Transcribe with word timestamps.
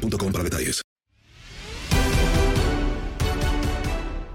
detalles. 0.00 0.82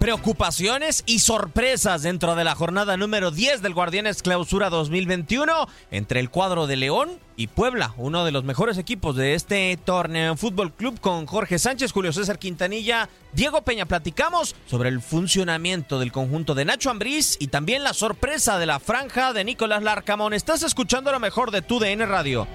Preocupaciones 0.05 1.01
y 1.07 1.17
sorpresas 1.17 2.03
dentro 2.03 2.35
de 2.35 2.43
la 2.43 2.53
jornada 2.53 2.95
número 2.95 3.31
10 3.31 3.63
del 3.63 3.73
Guardianes 3.73 4.21
Clausura 4.21 4.69
2021 4.69 5.67
entre 5.89 6.19
el 6.19 6.29
cuadro 6.29 6.67
de 6.67 6.75
León 6.75 7.17
y 7.35 7.47
Puebla, 7.47 7.95
uno 7.97 8.23
de 8.23 8.31
los 8.31 8.43
mejores 8.43 8.77
equipos 8.77 9.15
de 9.15 9.33
este 9.33 9.75
torneo 9.83 10.33
en 10.33 10.37
Fútbol 10.37 10.73
Club 10.73 10.99
con 10.99 11.25
Jorge 11.25 11.57
Sánchez, 11.57 11.91
Julio 11.91 12.13
César 12.13 12.37
Quintanilla, 12.37 13.09
Diego 13.33 13.63
Peña. 13.63 13.87
Platicamos 13.87 14.55
sobre 14.67 14.89
el 14.89 15.01
funcionamiento 15.01 15.97
del 15.97 16.11
conjunto 16.11 16.53
de 16.53 16.65
Nacho 16.65 16.91
Ambriz 16.91 17.37
y 17.39 17.47
también 17.47 17.83
la 17.83 17.95
sorpresa 17.95 18.59
de 18.59 18.67
la 18.67 18.79
franja 18.79 19.33
de 19.33 19.43
Nicolás 19.43 19.81
Larcamón. 19.81 20.35
Estás 20.35 20.61
escuchando 20.61 21.11
lo 21.11 21.19
mejor 21.19 21.49
de 21.49 21.63
tu 21.63 21.79
DN 21.79 22.05
Radio 22.05 22.47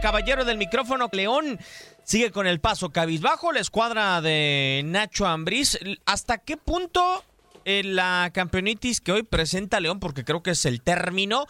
caballero 0.00 0.44
del 0.44 0.56
micrófono, 0.56 1.08
León 1.12 1.58
sigue 2.04 2.30
con 2.30 2.46
el 2.46 2.60
paso 2.60 2.90
cabizbajo, 2.90 3.52
la 3.52 3.60
escuadra 3.60 4.20
de 4.20 4.82
Nacho 4.84 5.26
Ambriz. 5.26 5.78
¿Hasta 6.06 6.38
qué 6.38 6.56
punto 6.56 7.22
eh, 7.64 7.82
la 7.84 8.30
campeonitis 8.32 9.00
que 9.00 9.12
hoy 9.12 9.22
presenta 9.22 9.78
León, 9.78 10.00
porque 10.00 10.24
creo 10.24 10.42
que 10.42 10.52
es 10.52 10.64
el 10.64 10.82
término, 10.82 11.46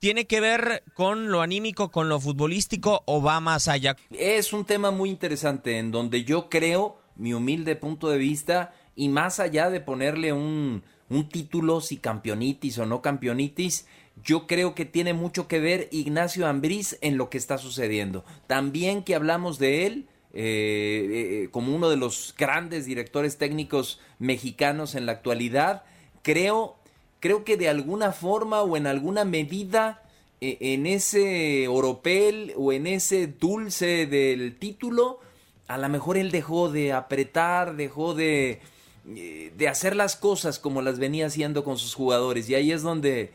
tiene 0.00 0.26
que 0.26 0.40
ver 0.40 0.82
con 0.94 1.30
lo 1.30 1.40
anímico, 1.40 1.90
con 1.90 2.08
lo 2.08 2.20
futbolístico 2.20 3.02
o 3.06 3.22
va 3.22 3.40
más 3.40 3.68
allá? 3.68 3.96
Es 4.10 4.52
un 4.52 4.64
tema 4.64 4.90
muy 4.90 5.10
interesante 5.10 5.78
en 5.78 5.90
donde 5.90 6.24
yo 6.24 6.48
creo, 6.50 6.98
mi 7.16 7.32
humilde 7.32 7.76
punto 7.76 8.08
de 8.08 8.18
vista, 8.18 8.74
y 8.96 9.08
más 9.08 9.40
allá 9.40 9.70
de 9.70 9.80
ponerle 9.80 10.32
un, 10.32 10.82
un 11.08 11.28
título, 11.28 11.80
si 11.80 11.98
campeonitis 11.98 12.78
o 12.78 12.86
no 12.86 13.02
campeonitis, 13.02 13.86
yo 14.22 14.46
creo 14.46 14.74
que 14.74 14.84
tiene 14.84 15.12
mucho 15.12 15.48
que 15.48 15.60
ver 15.60 15.88
Ignacio 15.90 16.46
Ambriz 16.46 16.98
en 17.00 17.16
lo 17.16 17.30
que 17.30 17.38
está 17.38 17.58
sucediendo. 17.58 18.24
También 18.46 19.02
que 19.02 19.14
hablamos 19.14 19.58
de 19.58 19.86
él 19.86 20.08
eh, 20.36 21.44
eh, 21.44 21.48
como 21.52 21.74
uno 21.76 21.88
de 21.88 21.96
los 21.96 22.34
grandes 22.36 22.86
directores 22.86 23.38
técnicos 23.38 24.00
mexicanos 24.18 24.96
en 24.96 25.06
la 25.06 25.12
actualidad, 25.12 25.84
creo, 26.22 26.74
creo 27.20 27.44
que 27.44 27.56
de 27.56 27.68
alguna 27.68 28.10
forma 28.10 28.62
o 28.62 28.76
en 28.76 28.88
alguna 28.88 29.24
medida 29.24 30.02
eh, 30.40 30.58
en 30.60 30.86
ese 30.86 31.68
oropel 31.68 32.52
o 32.56 32.72
en 32.72 32.88
ese 32.88 33.28
dulce 33.28 34.06
del 34.06 34.58
título, 34.58 35.20
a 35.68 35.78
lo 35.78 35.88
mejor 35.88 36.16
él 36.16 36.32
dejó 36.32 36.68
de 36.68 36.92
apretar, 36.92 37.76
dejó 37.76 38.14
de, 38.14 38.60
de 39.04 39.68
hacer 39.68 39.94
las 39.94 40.16
cosas 40.16 40.58
como 40.58 40.82
las 40.82 40.98
venía 40.98 41.26
haciendo 41.26 41.62
con 41.62 41.78
sus 41.78 41.94
jugadores. 41.94 42.50
Y 42.50 42.56
ahí 42.56 42.72
es 42.72 42.82
donde 42.82 43.30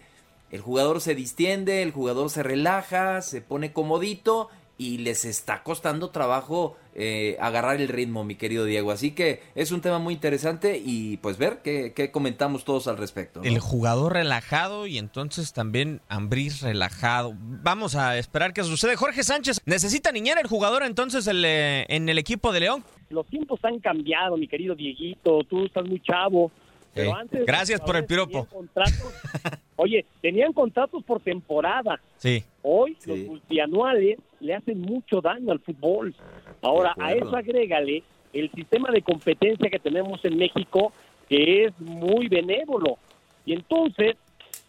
el 0.51 0.61
jugador 0.61 1.01
se 1.01 1.15
distiende, 1.15 1.81
el 1.83 1.91
jugador 1.91 2.29
se 2.29 2.43
relaja, 2.43 3.21
se 3.21 3.41
pone 3.41 3.73
comodito 3.73 4.49
y 4.79 4.99
les 4.99 5.25
está 5.25 5.61
costando 5.61 6.09
trabajo 6.09 6.77
eh, 6.95 7.35
agarrar 7.41 7.81
el 7.81 7.89
ritmo, 7.89 8.23
mi 8.23 8.35
querido 8.35 8.63
Diego. 8.63 8.91
Así 8.91 9.11
que 9.11 9.43
es 9.53 9.73
un 9.73 9.81
tema 9.81 9.99
muy 9.99 10.13
interesante 10.13 10.81
y 10.83 11.17
pues 11.17 11.37
ver 11.37 11.59
qué, 11.61 12.11
comentamos 12.13 12.63
todos 12.63 12.87
al 12.87 12.97
respecto. 12.97 13.41
El 13.43 13.59
jugador 13.59 14.13
relajado 14.13 14.87
y 14.87 14.97
entonces 14.97 15.51
también 15.51 15.99
Ambriz 16.07 16.61
relajado. 16.61 17.33
Vamos 17.37 17.95
a 17.95 18.17
esperar 18.17 18.53
qué 18.53 18.63
sucede. 18.63 18.95
Jorge 18.95 19.21
Sánchez, 19.23 19.59
¿necesita 19.65 20.13
niñera 20.13 20.39
el 20.39 20.47
jugador 20.47 20.83
entonces 20.83 21.29
eh, 21.31 21.85
en 21.89 22.07
el 22.07 22.17
equipo 22.17 22.53
de 22.53 22.61
León? 22.61 22.85
Los 23.09 23.27
tiempos 23.27 23.59
han 23.63 23.79
cambiado, 23.79 24.37
mi 24.37 24.47
querido 24.47 24.75
Dieguito. 24.75 25.43
Tú 25.43 25.65
estás 25.65 25.85
muy 25.85 25.99
chavo. 26.01 26.51
Pero 26.93 27.15
antes, 27.15 27.45
Gracias 27.45 27.81
por 27.81 27.97
el 27.97 28.05
piropo. 28.05 28.47
oye, 29.79 30.05
tenían 30.21 30.51
contratos 30.51 31.03
por 31.03 31.21
temporada. 31.21 32.01
Sí. 32.17 32.43
Hoy 32.61 32.97
los 33.05 33.17
multianuales 33.19 34.19
le 34.41 34.53
hacen 34.53 34.81
mucho 34.81 35.21
daño 35.21 35.53
al 35.53 35.59
fútbol. 35.59 36.13
Ahora, 36.61 36.93
a 36.99 37.13
eso 37.13 37.35
agrégale 37.35 38.03
el 38.33 38.51
sistema 38.51 38.91
de 38.91 39.01
competencia 39.01 39.69
que 39.69 39.79
tenemos 39.79 40.23
en 40.25 40.37
México, 40.37 40.91
que 41.29 41.65
es 41.65 41.79
muy 41.79 42.27
benévolo. 42.27 42.97
Y 43.45 43.53
entonces 43.53 44.17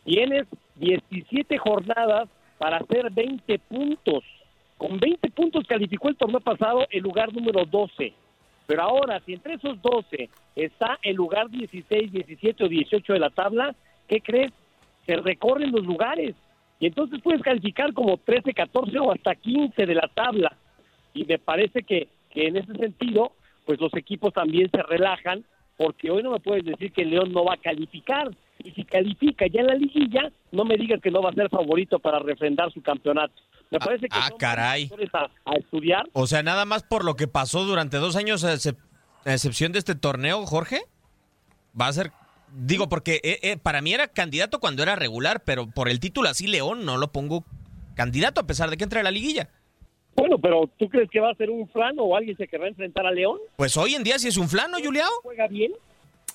tienes 0.04 0.46
17 0.76 1.58
jornadas 1.58 2.28
para 2.58 2.78
hacer 2.78 3.10
20 3.10 3.58
puntos. 3.58 4.22
Con 4.78 4.98
20 5.00 5.28
puntos 5.30 5.66
calificó 5.66 6.08
el 6.08 6.16
torneo 6.16 6.40
pasado 6.40 6.86
el 6.88 7.02
lugar 7.02 7.34
número 7.34 7.64
12. 7.64 8.12
Pero 8.66 8.82
ahora, 8.82 9.20
si 9.26 9.32
entre 9.32 9.54
esos 9.54 9.82
12 9.82 10.30
está 10.54 11.00
el 11.02 11.16
lugar 11.16 11.50
16, 11.50 12.12
17 12.12 12.64
o 12.64 12.68
18 12.68 13.12
de 13.12 13.18
la 13.18 13.30
tabla, 13.30 13.74
¿qué 14.06 14.20
crees? 14.20 14.52
Se 15.06 15.16
recorren 15.16 15.72
los 15.72 15.84
lugares. 15.84 16.34
Y 16.78 16.86
entonces 16.86 17.20
puedes 17.22 17.42
calificar 17.42 17.92
como 17.92 18.16
13, 18.16 18.54
14 18.54 18.98
o 18.98 19.12
hasta 19.12 19.34
15 19.34 19.86
de 19.86 19.94
la 19.94 20.08
tabla. 20.14 20.56
Y 21.12 21.24
me 21.24 21.38
parece 21.38 21.82
que, 21.82 22.08
que 22.30 22.46
en 22.46 22.56
ese 22.56 22.74
sentido, 22.74 23.32
pues 23.66 23.80
los 23.80 23.92
equipos 23.94 24.32
también 24.32 24.70
se 24.70 24.82
relajan, 24.82 25.44
porque 25.76 26.10
hoy 26.10 26.22
no 26.22 26.32
me 26.32 26.40
puedes 26.40 26.64
decir 26.64 26.92
que 26.92 27.04
León 27.04 27.32
no 27.32 27.44
va 27.44 27.54
a 27.54 27.58
calificar. 27.58 28.30
Y 28.62 28.70
si 28.72 28.84
califica 28.84 29.46
ya 29.46 29.60
en 29.60 29.66
la 29.66 29.74
liguilla, 29.74 30.30
no 30.52 30.64
me 30.64 30.76
digas 30.76 31.00
que 31.00 31.10
no 31.10 31.22
va 31.22 31.30
a 31.30 31.34
ser 31.34 31.48
favorito 31.48 31.98
para 31.98 32.18
refrendar 32.18 32.72
su 32.72 32.82
campeonato. 32.82 33.34
Me 33.70 33.78
ah, 33.80 33.84
parece 33.84 34.08
que 34.08 34.18
ah, 34.18 34.30
caray. 34.38 34.90
A, 35.44 35.54
estudiar. 35.54 36.08
O 36.12 36.26
sea, 36.26 36.42
nada 36.42 36.64
más 36.64 36.82
por 36.82 37.04
lo 37.04 37.14
que 37.14 37.28
pasó 37.28 37.64
durante 37.64 37.98
dos 37.98 38.16
años, 38.16 38.44
a, 38.44 38.52
excepción 39.32 39.72
de 39.72 39.78
este 39.78 39.94
torneo, 39.94 40.44
Jorge, 40.44 40.82
va 41.80 41.86
a 41.86 41.92
ser 41.92 42.10
Digo, 42.52 42.88
porque 42.88 43.20
eh, 43.22 43.38
eh, 43.42 43.56
para 43.56 43.80
mí 43.80 43.92
era 43.92 44.08
candidato 44.08 44.60
cuando 44.60 44.82
era 44.82 44.96
regular, 44.96 45.42
pero 45.44 45.70
por 45.70 45.88
el 45.88 46.00
título 46.00 46.28
así 46.28 46.46
León 46.46 46.84
no 46.84 46.96
lo 46.96 47.12
pongo 47.12 47.44
candidato 47.94 48.40
a 48.40 48.46
pesar 48.46 48.70
de 48.70 48.76
que 48.76 48.84
entre 48.84 49.00
a 49.00 49.02
la 49.02 49.10
liguilla. 49.10 49.50
Bueno, 50.16 50.38
pero 50.38 50.68
¿tú 50.78 50.88
crees 50.88 51.08
que 51.10 51.20
va 51.20 51.30
a 51.30 51.34
ser 51.34 51.50
un 51.50 51.68
flano 51.68 52.02
o 52.02 52.16
alguien 52.16 52.36
se 52.36 52.48
querrá 52.48 52.68
enfrentar 52.68 53.06
a 53.06 53.10
León? 53.10 53.38
Pues 53.56 53.76
hoy 53.76 53.94
en 53.94 54.02
día 54.02 54.18
sí 54.18 54.28
es 54.28 54.36
un 54.36 54.48
flano, 54.48 54.78
Juliao. 54.82 55.10
¿Juega 55.22 55.46
bien? 55.46 55.72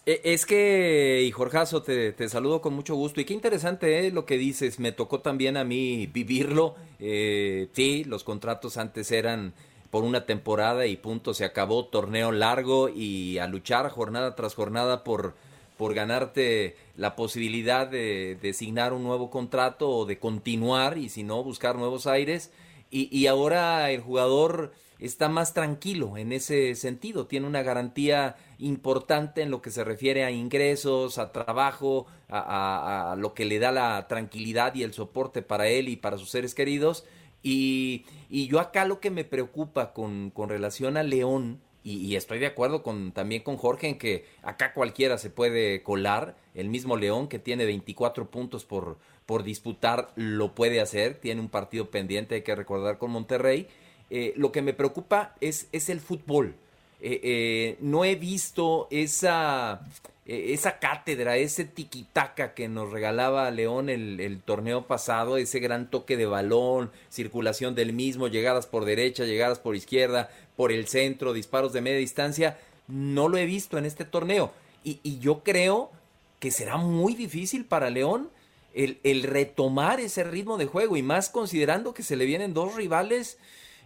E, 0.06 0.22
es 0.24 0.46
que, 0.46 1.24
y 1.28 1.31
Jorjazo, 1.31 1.81
te, 1.81 2.14
te, 2.14 2.30
saludo 2.30 2.62
con 2.62 2.74
mucho 2.74 2.96
gusto. 2.96 3.20
Y 3.20 3.26
qué 3.26 3.34
interesante 3.34 4.08
¿eh? 4.08 4.12
lo 4.12 4.26
que 4.26 4.38
dices. 4.38 4.80
Me 4.80 4.92
tocó 4.92 5.20
también 5.20 5.58
a 5.58 5.64
mí 5.64 6.08
vivirlo. 6.08 6.76
Eh, 7.00 7.68
sí, 7.74 8.03
los 8.06 8.24
contratos 8.24 8.78
antes 8.78 9.12
eran 9.12 9.53
por 9.92 10.03
una 10.03 10.26
temporada 10.26 10.86
y 10.86 10.97
punto, 10.97 11.34
se 11.34 11.46
acabó. 11.46 11.86
Torneo 11.86 12.32
largo 12.32 12.90
y 12.90 13.38
a 13.40 13.47
luchar 13.47 13.90
jornada 13.90 14.36
tras 14.36 14.56
jornada 14.56 15.03
por, 15.03 15.36
por 15.78 15.94
ganarte 15.94 16.75
la 16.96 17.16
posibilidad 17.16 17.88
de 17.88 18.38
designar 18.41 18.94
un 18.94 19.03
nuevo 19.03 19.30
contrato 19.30 19.90
o 19.90 20.06
de 20.06 20.19
continuar 20.19 20.97
y 20.97 21.09
si 21.09 21.24
no, 21.24 21.44
buscar 21.44 21.75
nuevos 21.75 22.08
aires. 22.08 22.52
Y, 22.91 23.16
y 23.16 23.28
ahora 23.28 23.91
el 23.91 24.02
jugador 24.02 24.72
está 25.00 25.30
más 25.30 25.53
tranquilo 25.53 26.18
en 26.18 26.31
ese 26.31 26.75
sentido, 26.75 27.28
tiene 27.28 27.47
una 27.47 27.64
garantía 27.64 28.35
importante 28.59 29.41
en 29.41 29.52
lo 29.52 29.62
que 29.62 29.72
se 29.72 29.84
refiere 29.84 30.24
a 30.24 30.31
ingresos, 30.31 31.18
a 31.18 31.31
trabajo, 31.31 32.08
a, 32.30 33.16
lo 33.18 33.34
que 33.34 33.46
le 33.46 33.59
da 33.59 33.72
la 33.72 34.08
tranquilidad 34.08 34.75
y 34.75 34.84
el 34.84 34.94
soporte 34.94 35.41
para 35.41 35.68
él 35.68 35.90
y 35.90 35.96
para 35.97 36.18
sus 36.18 36.30
seres 36.30 36.56
queridos. 36.56 37.06
Y, 37.44 38.06
y 38.30 38.47
yo 38.47 38.59
acá 38.59 38.85
lo 38.85 39.00
que 39.00 39.12
me 39.12 39.24
preocupa 39.24 39.94
con, 39.94 40.32
con 40.32 40.50
relación 40.50 40.97
a 40.97 41.03
León, 41.03 41.61
y, 41.85 42.16
estoy 42.16 42.40
de 42.40 42.47
acuerdo 42.47 42.82
con, 42.82 43.11
también 43.11 43.43
con 43.43 43.58
Jorge 43.58 43.87
en 43.87 43.99
que 43.99 44.26
acá 44.41 44.73
cualquiera 44.73 45.20
se 45.20 45.29
puede 45.29 45.84
colar, 45.84 46.35
el 46.55 46.67
mismo 46.67 46.97
León 46.97 47.28
que 47.28 47.37
tiene 47.37 47.64
24 47.66 48.32
puntos 48.32 48.66
por, 48.66 48.97
por 49.28 49.43
disputar 49.43 50.11
lo 50.16 50.55
puede 50.55 50.82
hacer, 50.82 51.20
tiene 51.20 51.41
un 51.41 51.49
partido 51.49 51.91
pendiente, 51.91 52.34
hay 52.34 52.41
que 52.41 52.55
recordar 52.55 52.97
con 52.97 53.11
Monterrey, 53.11 53.67
eh, 54.09 54.34
lo 54.35 54.52
que 54.52 54.64
me 54.64 54.73
preocupa 54.73 55.35
es, 55.41 55.67
es 55.72 55.90
el 55.90 55.99
fútbol. 55.99 56.55
Eh, 57.02 57.20
eh, 57.24 57.78
no 57.82 58.06
he 58.06 58.16
visto 58.16 58.88
esa, 58.90 59.82
esa 60.26 60.80
cátedra, 60.80 61.38
ese 61.38 61.66
tiquitaca 61.66 62.53
que 62.53 62.68
nos 62.68 62.92
regalaba 62.92 63.52
León 63.52 63.90
el, 63.90 64.20
el, 64.20 64.42
torneo 64.42 64.88
pasado, 64.88 65.38
ese 65.38 65.59
gran 65.59 65.90
toque 65.90 66.18
de 66.18 66.26
balón, 66.26 66.92
circulación 67.09 67.76
del 67.76 67.94
mismo, 67.94 68.28
llegadas 68.28 68.66
por 68.66 68.86
derecha, 68.86 69.26
llegadas 69.26 69.59
por 69.59 69.76
izquierda, 69.76 70.30
por 70.56 70.72
el 70.72 70.88
centro, 70.88 71.34
disparos 71.34 71.74
de 71.74 71.82
media 71.82 72.00
distancia. 72.00 72.58
No 72.88 73.28
lo 73.30 73.38
he 73.38 73.46
visto 73.46 73.78
en 73.78 73.86
este 73.86 74.06
torneo. 74.06 74.52
Y, 74.84 75.00
y 75.03 75.20
yo 75.20 75.44
creo 75.44 75.91
que 76.40 76.52
será 76.52 76.78
muy 76.78 77.16
difícil 77.16 77.66
para 77.66 77.90
León 77.90 78.30
el, 78.74 79.00
el 79.03 79.24
retomar 79.24 80.00
ese 80.00 80.24
ritmo 80.24 80.58
de 80.58 80.66
juego 80.66 80.98
y 80.98 81.02
más 81.02 81.30
considerando 81.30 81.94
que 81.94 82.03
se 82.03 82.16
le 82.16 82.26
vienen 82.26 82.53
dos 82.53 82.76
rivales 82.76 83.38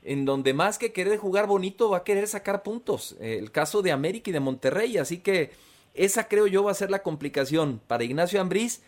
en 0.04 0.25
donde 0.25 0.54
más 0.54 0.78
que 0.78 0.92
querer 0.92 1.18
jugar 1.18 1.48
bonito 1.48 1.90
va 1.90 1.98
a 1.98 2.04
querer 2.04 2.28
sacar 2.28 2.63
puntos. 2.63 3.16
el 3.19 3.51
caso 3.51 3.81
de 3.81 3.92
América 3.92 4.30
y 4.30 4.34
de 4.34 4.40
Monterrey, 4.40 4.98
así 4.98 5.19
que 5.19 5.51
esa 5.94 6.28
creo 6.28 6.48
yo 6.48 6.63
va 6.63 6.72
a 6.72 6.75
ser 6.75 6.92
la 6.92 7.04
complicación 7.04 7.81
para 7.88 8.04
Ignacio 8.04 8.40
Ambriz 8.40 8.81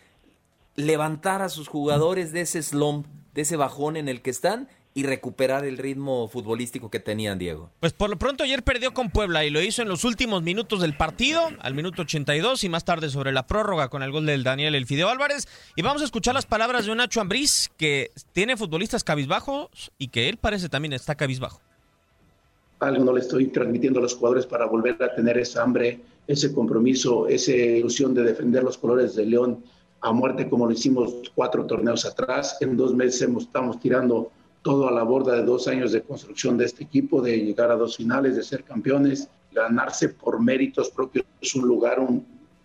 levantar 0.76 1.42
a 1.42 1.48
sus 1.48 1.68
jugadores 1.68 2.32
de 2.32 2.42
ese 2.42 2.62
slump, 2.62 3.06
de 3.34 3.42
ese 3.42 3.56
bajón 3.56 3.96
en 3.96 4.08
el 4.08 4.22
que 4.22 4.30
están 4.30 4.68
y 4.94 5.04
recuperar 5.04 5.64
el 5.64 5.78
ritmo 5.78 6.28
futbolístico 6.28 6.90
que 6.90 7.00
tenían, 7.00 7.38
Diego. 7.38 7.70
Pues 7.80 7.92
por 7.92 8.10
lo 8.10 8.18
pronto 8.18 8.44
ayer 8.44 8.62
perdió 8.62 8.92
con 8.92 9.10
Puebla 9.10 9.44
y 9.44 9.50
lo 9.50 9.62
hizo 9.62 9.82
en 9.82 9.88
los 9.88 10.04
últimos 10.04 10.42
minutos 10.42 10.80
del 10.80 10.96
partido, 10.96 11.48
al 11.60 11.74
minuto 11.74 12.02
82 12.02 12.64
y 12.64 12.68
más 12.68 12.84
tarde 12.84 13.08
sobre 13.08 13.32
la 13.32 13.46
prórroga 13.46 13.88
con 13.88 14.02
el 14.02 14.10
gol 14.12 14.26
del 14.26 14.44
Daniel 14.44 14.74
El 14.74 14.86
Fideo 14.86 15.08
Álvarez. 15.08 15.48
Y 15.76 15.82
vamos 15.82 16.02
a 16.02 16.04
escuchar 16.04 16.34
las 16.34 16.46
palabras 16.46 16.84
de 16.84 16.92
un 16.92 16.98
Nacho 16.98 17.20
Ambriz 17.20 17.70
que 17.78 18.10
tiene 18.32 18.56
futbolistas 18.56 19.02
cabizbajos 19.02 19.92
y 19.96 20.08
que 20.08 20.28
él 20.28 20.36
parece 20.36 20.68
también 20.68 20.92
está 20.92 21.14
cabizbajo. 21.14 21.60
Algo 22.80 23.04
no 23.04 23.12
le 23.12 23.20
estoy 23.20 23.46
transmitiendo 23.46 24.00
a 24.00 24.02
los 24.02 24.14
jugadores 24.14 24.44
para 24.44 24.66
volver 24.66 25.02
a 25.02 25.14
tener 25.14 25.38
esa 25.38 25.62
hambre, 25.62 26.00
ese 26.26 26.52
compromiso, 26.52 27.28
esa 27.28 27.52
ilusión 27.52 28.12
de 28.12 28.24
defender 28.24 28.62
los 28.62 28.76
colores 28.76 29.14
de 29.14 29.24
León 29.24 29.64
a 30.02 30.12
muerte 30.12 30.48
como 30.48 30.66
lo 30.66 30.72
hicimos 30.72 31.14
cuatro 31.34 31.64
torneos 31.64 32.04
atrás. 32.04 32.58
En 32.60 32.76
dos 32.76 32.92
meses 32.92 33.22
estamos 33.22 33.80
tirando 33.80 34.32
todo 34.62 34.88
a 34.88 34.92
la 34.92 35.02
borda 35.02 35.34
de 35.34 35.44
dos 35.44 35.68
años 35.68 35.92
de 35.92 36.02
construcción 36.02 36.56
de 36.56 36.66
este 36.66 36.84
equipo, 36.84 37.20
de 37.20 37.36
llegar 37.38 37.70
a 37.70 37.76
dos 37.76 37.96
finales, 37.96 38.36
de 38.36 38.42
ser 38.42 38.64
campeones, 38.64 39.28
ganarse 39.52 40.08
por 40.10 40.40
méritos 40.40 40.90
propios 40.90 41.24
es 41.40 41.54
un 41.54 41.66
lugar 41.66 41.98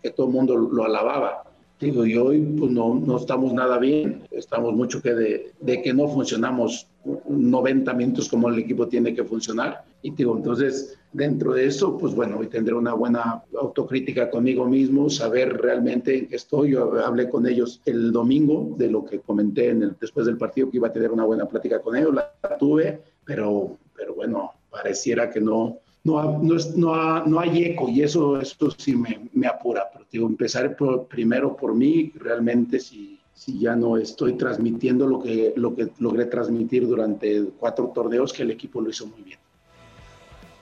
que 0.01 0.11
todo 0.11 0.27
el 0.27 0.33
mundo 0.33 0.55
lo 0.55 0.85
alababa. 0.85 1.43
Digo, 1.79 2.05
y 2.05 2.17
hoy 2.17 2.41
pues 2.57 2.71
no, 2.71 2.95
no 2.95 3.17
estamos 3.17 3.53
nada 3.53 3.77
bien, 3.77 4.23
estamos 4.31 4.73
mucho 4.73 4.99
que 5.01 5.13
de, 5.13 5.51
de, 5.59 5.81
que 5.83 5.93
no 5.93 6.07
funcionamos 6.07 6.87
90 7.29 7.93
minutos 7.93 8.29
como 8.29 8.49
el 8.49 8.59
equipo 8.59 8.87
tiene 8.87 9.13
que 9.13 9.23
funcionar. 9.23 9.85
Y 10.01 10.11
digo, 10.11 10.35
entonces, 10.35 10.97
dentro 11.13 11.53
de 11.53 11.65
eso, 11.65 11.97
pues 11.97 12.15
bueno, 12.15 12.39
hoy 12.39 12.47
tendré 12.47 12.73
una 12.73 12.93
buena 12.93 13.43
autocrítica 13.59 14.29
conmigo 14.29 14.65
mismo, 14.65 15.09
saber 15.09 15.57
realmente 15.57 16.17
en 16.17 16.27
qué 16.27 16.35
estoy. 16.35 16.71
Yo 16.71 16.99
hablé 16.99 17.29
con 17.29 17.47
ellos 17.47 17.81
el 17.85 18.11
domingo 18.11 18.75
de 18.77 18.89
lo 18.89 19.05
que 19.05 19.19
comenté 19.19 19.73
después 19.99 20.25
del 20.25 20.37
partido, 20.37 20.71
que 20.71 20.77
iba 20.77 20.87
a 20.87 20.93
tener 20.93 21.11
una 21.11 21.25
buena 21.25 21.45
plática 21.45 21.79
con 21.79 21.95
ellos, 21.95 22.13
la 22.13 22.33
tuve, 22.57 23.01
pero, 23.23 23.77
pero 23.95 24.15
bueno, 24.15 24.51
pareciera 24.69 25.29
que 25.29 25.41
no, 25.41 25.79
no, 26.07 26.39
no, 26.41 27.25
no, 27.25 27.39
hay 27.39 27.65
eco 27.65 27.89
y 27.89 28.01
eso, 28.01 28.39
eso 28.39 28.71
sí 28.77 28.95
me, 28.95 29.27
me 29.33 29.47
apura. 29.47 29.89
Pero 29.91 30.05
digo, 30.09 30.27
empezar 30.27 30.77
primero 31.09 31.57
por 31.57 31.75
mí, 31.75 32.13
realmente 32.15 32.79
si, 32.79 33.19
si 33.33 33.59
ya 33.59 33.75
no 33.75 33.97
estoy 33.97 34.37
transmitiendo 34.37 35.05
lo 35.05 35.21
que, 35.21 35.53
lo 35.57 35.75
que 35.75 35.89
logré 35.99 36.25
transmitir 36.25 36.87
durante 36.87 37.43
cuatro 37.59 37.91
torneos, 37.93 38.31
que 38.31 38.43
el 38.43 38.51
equipo 38.51 38.79
lo 38.79 38.89
hizo 38.89 39.05
muy 39.07 39.21
bien. 39.21 39.39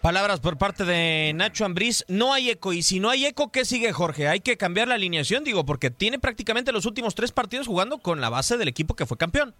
Palabras 0.01 0.39
por 0.39 0.57
parte 0.57 0.83
de 0.83 1.31
Nacho 1.35 1.65
Ambriz. 1.65 2.05
No 2.07 2.33
hay 2.33 2.49
eco. 2.49 2.73
Y 2.73 2.81
si 2.81 2.99
no 2.99 3.09
hay 3.09 3.25
eco, 3.25 3.51
¿qué 3.51 3.65
sigue 3.65 3.91
Jorge? 3.91 4.27
Hay 4.27 4.39
que 4.39 4.57
cambiar 4.57 4.87
la 4.87 4.95
alineación, 4.95 5.43
digo, 5.43 5.65
porque 5.65 5.91
tiene 5.91 6.19
prácticamente 6.19 6.71
los 6.71 6.85
últimos 6.85 7.13
tres 7.13 7.31
partidos 7.31 7.67
jugando 7.67 7.99
con 7.99 8.19
la 8.19 8.29
base 8.29 8.57
del 8.57 8.67
equipo 8.67 8.95
que 8.95 9.05
fue 9.05 9.17
campeón. 9.17 9.53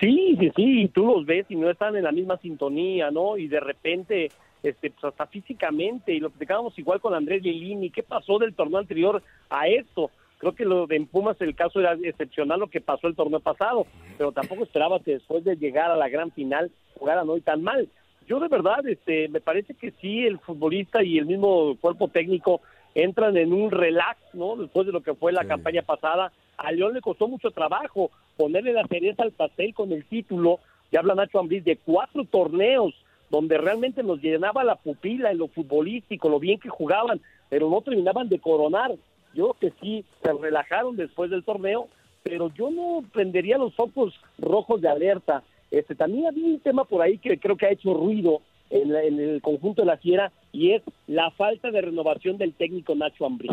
Sí, 0.00 0.36
sí, 0.40 0.50
sí, 0.56 0.90
tú 0.92 1.06
los 1.06 1.24
ves 1.24 1.46
y 1.48 1.54
no 1.54 1.70
están 1.70 1.94
en 1.94 2.02
la 2.02 2.12
misma 2.12 2.36
sintonía, 2.38 3.12
¿no? 3.12 3.36
Y 3.36 3.46
de 3.46 3.60
repente 3.60 4.30
este, 4.62 4.90
pues 4.90 5.04
hasta 5.04 5.26
físicamente, 5.26 6.12
y 6.12 6.20
lo 6.20 6.30
platicábamos 6.30 6.78
igual 6.78 7.00
con 7.00 7.14
Andrés 7.14 7.42
Lilini, 7.42 7.90
¿qué 7.90 8.02
pasó 8.02 8.38
del 8.38 8.54
torneo 8.54 8.78
anterior 8.78 9.22
a 9.50 9.68
esto? 9.68 10.10
Creo 10.38 10.54
que 10.54 10.64
lo 10.64 10.86
de 10.86 10.96
en 10.96 11.06
Pumas 11.06 11.40
el 11.40 11.54
caso 11.54 11.80
era 11.80 11.92
excepcional 11.94 12.60
lo 12.60 12.68
que 12.68 12.80
pasó 12.80 13.06
el 13.06 13.14
torneo 13.14 13.40
pasado, 13.40 13.86
pero 14.18 14.32
tampoco 14.32 14.64
esperaba 14.64 15.00
que 15.00 15.12
después 15.12 15.44
de 15.44 15.56
llegar 15.56 15.90
a 15.90 15.96
la 15.96 16.08
gran 16.08 16.32
final 16.32 16.70
jugaran 16.98 17.28
hoy 17.28 17.40
tan 17.40 17.62
mal. 17.62 17.88
Yo 18.26 18.40
de 18.40 18.48
verdad, 18.48 18.86
este, 18.86 19.28
me 19.28 19.40
parece 19.40 19.74
que 19.74 19.92
sí, 20.00 20.26
el 20.26 20.38
futbolista 20.38 21.02
y 21.02 21.18
el 21.18 21.26
mismo 21.26 21.76
cuerpo 21.80 22.08
técnico 22.08 22.60
entran 22.94 23.36
en 23.36 23.52
un 23.52 23.70
relax, 23.70 24.18
¿no? 24.32 24.56
Después 24.56 24.86
de 24.86 24.92
lo 24.92 25.00
que 25.00 25.14
fue 25.14 25.32
la 25.32 25.44
campaña 25.44 25.82
pasada, 25.82 26.32
a 26.56 26.72
León 26.72 26.94
le 26.94 27.00
costó 27.00 27.28
mucho 27.28 27.50
trabajo 27.50 28.10
ponerle 28.36 28.72
la 28.72 28.86
cereza 28.86 29.22
al 29.22 29.32
pastel 29.32 29.74
con 29.74 29.92
el 29.92 30.04
título, 30.04 30.60
ya 30.90 31.00
habla 31.00 31.14
Nacho 31.14 31.38
Ambriz, 31.38 31.64
de 31.64 31.76
cuatro 31.76 32.24
torneos 32.24 32.94
donde 33.32 33.56
realmente 33.56 34.02
nos 34.02 34.20
llenaba 34.20 34.62
la 34.62 34.76
pupila 34.76 35.30
en 35.30 35.38
lo 35.38 35.48
futbolístico, 35.48 36.28
lo 36.28 36.38
bien 36.38 36.60
que 36.60 36.68
jugaban, 36.68 37.18
pero 37.48 37.70
no 37.70 37.80
terminaban 37.80 38.28
de 38.28 38.38
coronar. 38.38 38.92
Yo 39.32 39.54
creo 39.54 39.72
que 39.72 39.80
sí, 39.80 40.04
se 40.22 40.34
relajaron 40.34 40.96
después 40.96 41.30
del 41.30 41.42
torneo, 41.42 41.88
pero 42.22 42.52
yo 42.54 42.70
no 42.70 43.02
prendería 43.10 43.56
los 43.56 43.74
focos 43.74 44.12
rojos 44.36 44.82
de 44.82 44.90
alerta. 44.90 45.42
Este, 45.70 45.94
también 45.94 46.26
había 46.26 46.44
un 46.44 46.60
tema 46.60 46.84
por 46.84 47.00
ahí 47.00 47.16
que 47.16 47.38
creo 47.38 47.56
que 47.56 47.64
ha 47.64 47.72
hecho 47.72 47.94
ruido 47.94 48.42
en, 48.68 48.94
el 48.94 49.40
conjunto 49.40 49.80
de 49.80 49.86
la 49.86 49.96
Fiera 49.96 50.30
y 50.52 50.72
es 50.72 50.82
la 51.06 51.30
falta 51.30 51.70
de 51.70 51.80
renovación 51.80 52.36
del 52.36 52.52
técnico 52.52 52.94
Nacho 52.94 53.24
Ambriz. 53.24 53.52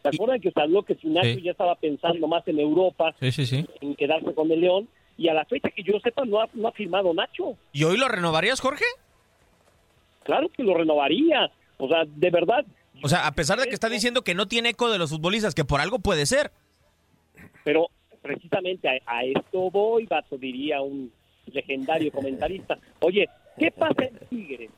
¿Se 0.00 0.10
acuerdan 0.10 0.40
que 0.40 0.52
se 0.52 0.60
habló 0.60 0.84
que 0.84 0.94
si 0.94 1.08
Nacho 1.08 1.40
ya 1.40 1.50
estaba 1.50 1.74
pensando 1.74 2.28
más 2.28 2.46
en 2.46 2.60
Europa, 2.60 3.16
en 3.20 3.96
quedarse 3.96 4.32
con 4.32 4.48
el 4.52 4.60
León? 4.60 4.88
Y 5.16 5.26
a 5.26 5.34
la 5.34 5.44
fecha 5.44 5.70
que 5.70 5.82
yo 5.82 5.98
sepa 5.98 6.24
no 6.24 6.40
ha, 6.40 6.48
no 6.54 6.68
ha 6.68 6.70
firmado 6.70 7.12
Nacho. 7.12 7.56
¿Y 7.72 7.82
hoy 7.82 7.96
lo 7.96 8.06
renovarías, 8.06 8.60
Jorge? 8.60 8.84
Claro 10.28 10.50
que 10.50 10.62
lo 10.62 10.74
renovaría. 10.74 11.50
O 11.78 11.88
sea, 11.88 12.04
de 12.04 12.30
verdad. 12.30 12.66
O 13.02 13.08
sea, 13.08 13.26
a 13.26 13.32
pesar 13.32 13.58
de 13.58 13.66
que 13.66 13.74
está 13.74 13.88
diciendo 13.88 14.22
que 14.22 14.34
no 14.34 14.46
tiene 14.46 14.70
eco 14.70 14.90
de 14.90 14.98
los 14.98 15.10
futbolistas, 15.10 15.54
que 15.54 15.64
por 15.64 15.80
algo 15.80 16.00
puede 16.00 16.26
ser. 16.26 16.52
Pero 17.64 17.88
precisamente 18.20 18.88
a, 19.06 19.24
esto 19.24 19.70
voy, 19.70 20.04
vato, 20.04 20.36
diría 20.36 20.82
un 20.82 21.10
legendario 21.46 22.12
comentarista. 22.12 22.78
Oye, 23.00 23.26
¿qué 23.58 23.70
pasa 23.70 24.04
en 24.04 24.18
Tigre? 24.28 24.70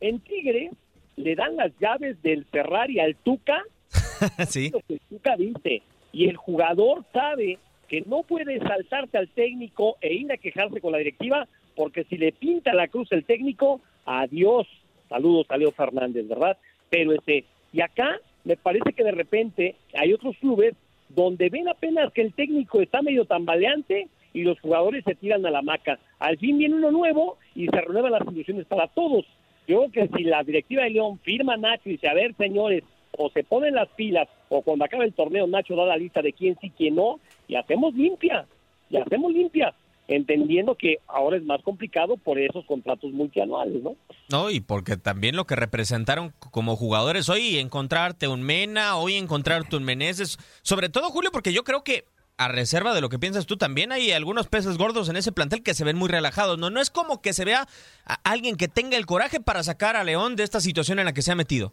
En 0.00 0.20
Tigre 0.20 0.70
le 1.16 1.34
dan 1.34 1.56
las 1.56 1.72
llaves 1.78 2.22
del 2.22 2.46
Ferrari 2.46 2.98
al 2.98 3.14
Tuca. 3.16 3.62
sí. 4.48 4.70
Lo 4.70 4.80
que 4.80 4.94
el 4.94 5.00
Tuca 5.00 5.36
dice. 5.36 5.82
Y 6.12 6.28
el 6.28 6.36
jugador 6.36 7.04
sabe 7.12 7.58
que 7.88 8.00
no 8.06 8.22
puede 8.22 8.58
saltarse 8.60 9.18
al 9.18 9.28
técnico 9.28 9.98
e 10.00 10.14
ir 10.14 10.32
a 10.32 10.38
quejarse 10.38 10.80
con 10.80 10.92
la 10.92 10.98
directiva, 10.98 11.46
porque 11.76 12.04
si 12.04 12.16
le 12.16 12.32
pinta 12.32 12.72
la 12.72 12.88
cruz 12.88 13.12
el 13.12 13.24
técnico, 13.24 13.82
adiós. 14.06 14.66
Saludos 15.08 15.46
a 15.50 15.56
Leo 15.56 15.72
Fernández, 15.72 16.26
¿verdad? 16.28 16.56
Pero 16.90 17.12
este, 17.12 17.44
y 17.72 17.80
acá 17.80 18.18
me 18.44 18.56
parece 18.56 18.92
que 18.92 19.04
de 19.04 19.12
repente 19.12 19.76
hay 19.94 20.12
otros 20.12 20.36
clubes 20.38 20.74
donde 21.08 21.48
ven 21.48 21.68
apenas 21.68 22.12
que 22.12 22.22
el 22.22 22.32
técnico 22.32 22.80
está 22.80 23.02
medio 23.02 23.24
tambaleante 23.24 24.08
y 24.32 24.42
los 24.42 24.58
jugadores 24.60 25.04
se 25.04 25.14
tiran 25.14 25.46
a 25.46 25.50
la 25.50 25.62
maca. 25.62 25.98
Al 26.18 26.38
fin 26.38 26.58
viene 26.58 26.74
uno 26.76 26.90
nuevo 26.90 27.38
y 27.54 27.66
se 27.66 27.80
renuevan 27.80 28.12
las 28.12 28.24
condiciones 28.24 28.66
para 28.66 28.88
todos. 28.88 29.24
Yo 29.66 29.86
creo 29.88 30.08
que 30.08 30.16
si 30.16 30.24
la 30.24 30.42
directiva 30.42 30.82
de 30.82 30.90
León 30.90 31.18
firma 31.20 31.56
Nacho 31.56 31.88
y 31.88 31.92
dice, 31.92 32.08
a 32.08 32.14
ver, 32.14 32.34
señores, 32.36 32.82
o 33.16 33.30
se 33.30 33.44
ponen 33.44 33.76
las 33.76 33.88
pilas, 33.90 34.28
o 34.48 34.62
cuando 34.62 34.84
acabe 34.84 35.04
el 35.04 35.14
torneo 35.14 35.46
Nacho 35.46 35.76
da 35.76 35.86
la 35.86 35.96
lista 35.96 36.20
de 36.20 36.32
quién 36.32 36.56
sí, 36.60 36.70
quién 36.76 36.96
no, 36.96 37.20
y 37.46 37.54
hacemos 37.54 37.94
limpia, 37.94 38.44
y 38.90 38.96
hacemos 38.96 39.32
limpia 39.32 39.72
entendiendo 40.08 40.76
que 40.76 40.98
ahora 41.06 41.36
es 41.36 41.44
más 41.44 41.62
complicado 41.62 42.16
por 42.16 42.38
esos 42.38 42.64
contratos 42.66 43.12
multianuales, 43.12 43.82
¿no? 43.82 43.96
No, 44.28 44.50
y 44.50 44.60
porque 44.60 44.96
también 44.96 45.36
lo 45.36 45.46
que 45.46 45.56
representaron 45.56 46.32
como 46.50 46.76
jugadores 46.76 47.28
hoy, 47.28 47.58
encontrarte 47.58 48.28
un 48.28 48.42
Mena, 48.42 48.96
hoy 48.96 49.16
encontrarte 49.16 49.76
un 49.76 49.84
Meneses, 49.84 50.38
sobre 50.62 50.88
todo 50.88 51.10
Julio, 51.10 51.30
porque 51.32 51.52
yo 51.52 51.64
creo 51.64 51.82
que 51.84 52.04
a 52.36 52.48
reserva 52.48 52.94
de 52.94 53.00
lo 53.00 53.08
que 53.08 53.18
piensas 53.18 53.46
tú, 53.46 53.56
también 53.56 53.92
hay 53.92 54.10
algunos 54.10 54.48
peces 54.48 54.76
gordos 54.76 55.08
en 55.08 55.16
ese 55.16 55.32
plantel 55.32 55.62
que 55.62 55.74
se 55.74 55.84
ven 55.84 55.96
muy 55.96 56.08
relajados, 56.08 56.58
¿no? 56.58 56.68
No 56.68 56.80
es 56.80 56.90
como 56.90 57.22
que 57.22 57.32
se 57.32 57.44
vea 57.44 57.68
a 58.04 58.14
alguien 58.24 58.56
que 58.56 58.68
tenga 58.68 58.96
el 58.96 59.06
coraje 59.06 59.40
para 59.40 59.62
sacar 59.62 59.96
a 59.96 60.04
León 60.04 60.34
de 60.34 60.42
esta 60.42 60.60
situación 60.60 60.98
en 60.98 61.04
la 61.04 61.12
que 61.12 61.22
se 61.22 61.30
ha 61.30 61.36
metido. 61.36 61.72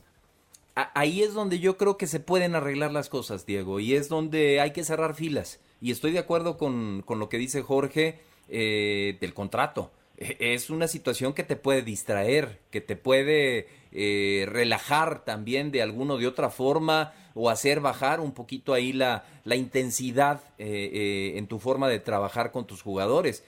Ahí 0.75 1.21
es 1.21 1.33
donde 1.33 1.59
yo 1.59 1.77
creo 1.77 1.97
que 1.97 2.07
se 2.07 2.19
pueden 2.19 2.55
arreglar 2.55 2.91
las 2.91 3.09
cosas, 3.09 3.45
Diego, 3.45 3.79
y 3.79 3.95
es 3.95 4.07
donde 4.07 4.61
hay 4.61 4.71
que 4.71 4.85
cerrar 4.85 5.15
filas 5.15 5.59
y 5.81 5.91
estoy 5.91 6.11
de 6.11 6.19
acuerdo 6.19 6.57
con, 6.57 7.03
lo 7.07 7.27
que 7.27 7.39
dice 7.39 7.63
Jorge 7.63 8.19
eh, 8.47 9.17
del 9.19 9.33
contrato. 9.33 9.91
E, 10.17 10.53
es 10.53 10.69
una 10.69 10.87
situación 10.87 11.33
que 11.33 11.43
te 11.43 11.55
puede 11.55 11.81
distraer, 11.81 12.59
que 12.69 12.81
te 12.81 12.95
puede 12.95 13.67
eh, 13.91 14.45
relajar 14.47 15.25
también 15.25 15.71
de 15.71 15.81
alguna 15.81 16.13
o 16.13 16.17
de 16.19 16.27
otra 16.27 16.51
forma 16.51 17.13
o 17.33 17.49
hacer 17.49 17.79
bajar 17.79 18.19
un 18.19 18.31
poquito 18.31 18.73
ahí 18.73 18.93
la, 18.93 19.25
la 19.43 19.55
intensidad 19.55 20.41
eh, 20.59 21.33
en 21.35 21.47
tu 21.47 21.57
forma 21.57 21.89
de 21.89 21.99
trabajar 21.99 22.51
con 22.51 22.67
tus 22.67 22.83
jugadores. 22.83 23.43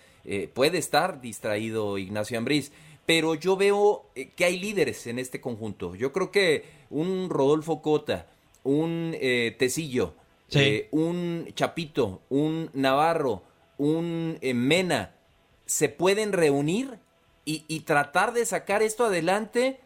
puede 0.54 0.80
estar 0.80 1.22
distraído 1.22 2.00
Ignacio 2.00 2.38
Ambriz, 2.38 2.72
pero 3.06 3.36
yo 3.36 3.58
veo 3.58 4.06
que 4.36 4.46
hay 4.46 4.58
líderes 4.58 5.06
en 5.06 5.20
este 5.20 5.40
conjunto. 5.40 5.96
Yo 5.96 6.12
creo 6.14 6.32
que 6.32 6.64
un 6.90 7.30
Rodolfo 7.30 7.82
Cota, 7.82 8.28
un 8.64 9.16
Tecillo, 9.60 10.16
eh, 10.52 10.88
un 10.92 11.48
Chapito, 11.56 12.22
un 12.30 12.70
Navarro, 12.74 13.44
un 13.78 14.38
eh, 14.42 14.54
Mena, 14.54 15.16
se 15.66 15.90
pueden 15.90 16.34
reunir 16.34 17.00
y, 17.46 17.82
tratar 17.82 18.34
de 18.34 18.46
sacar 18.46 18.82
esto 18.82 19.06
adelante 19.06 19.80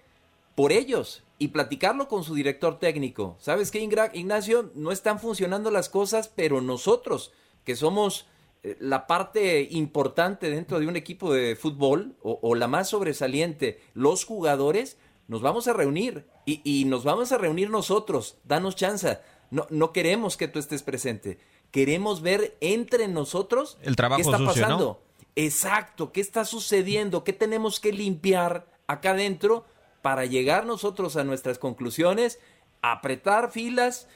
por 0.56 0.72
ellos 0.72 1.24
y 1.40 1.50
platicarlo 1.50 2.08
con 2.08 2.24
su 2.24 2.36
director 2.36 2.78
técnico. 2.80 3.36
¿Sabes 3.40 3.72
qué, 3.72 3.80
Ignacio? 3.80 4.72
No 4.76 4.92
están 4.92 5.20
funcionando 5.20 5.72
las 5.72 5.90
cosas, 5.90 6.28
pero 6.28 6.62
nosotros, 6.62 7.32
que 7.64 7.76
somos 7.76 8.28
eh, 8.64 8.76
la 8.80 9.08
parte 9.08 9.68
importante 9.72 10.50
dentro 10.50 10.80
de 10.80 10.88
un 10.88 10.96
equipo 10.96 11.34
de 11.34 11.56
fútbol 11.56 12.16
o, 12.22 12.56
la 12.56 12.68
más 12.68 12.90
sobresaliente, 12.90 13.82
los 13.94 14.26
jugadores, 14.26 14.98
nos 15.28 15.42
vamos 15.42 15.68
a 15.68 15.74
reunir 15.74 16.26
y, 16.46 16.86
nos 16.86 17.04
vamos 17.04 17.32
a 17.32 17.38
reunir 17.38 17.70
nosotros, 17.70 18.38
danos 18.46 18.76
chance. 18.76 19.20
No, 19.52 19.68
no 19.70 19.94
queremos 19.94 20.38
que 20.38 20.48
tú 20.48 20.60
estés 20.60 20.84
presente, 20.84 21.40
queremos 21.72 22.22
ver 22.22 22.58
entre 22.62 23.08
nosotros 23.08 23.78
el 23.82 23.96
trabajo 23.96 24.22
qué 24.22 24.30
está 24.30 24.46
pasando. 24.46 25.02
Exacto, 25.36 26.12
qué 26.12 26.22
está 26.22 26.46
sucediendo, 26.46 27.24
qué 27.24 27.32
tenemos 27.34 27.80
que 27.80 27.92
limpiar 27.92 28.66
acá 28.88 29.12
adentro 29.12 29.66
para 30.02 30.26
llegar 30.26 30.66
nosotros 30.66 31.16
a 31.16 31.24
nuestras 31.24 31.60
conclusiones, 31.60 32.40
apretar 32.82 33.52
filas 33.52 34.08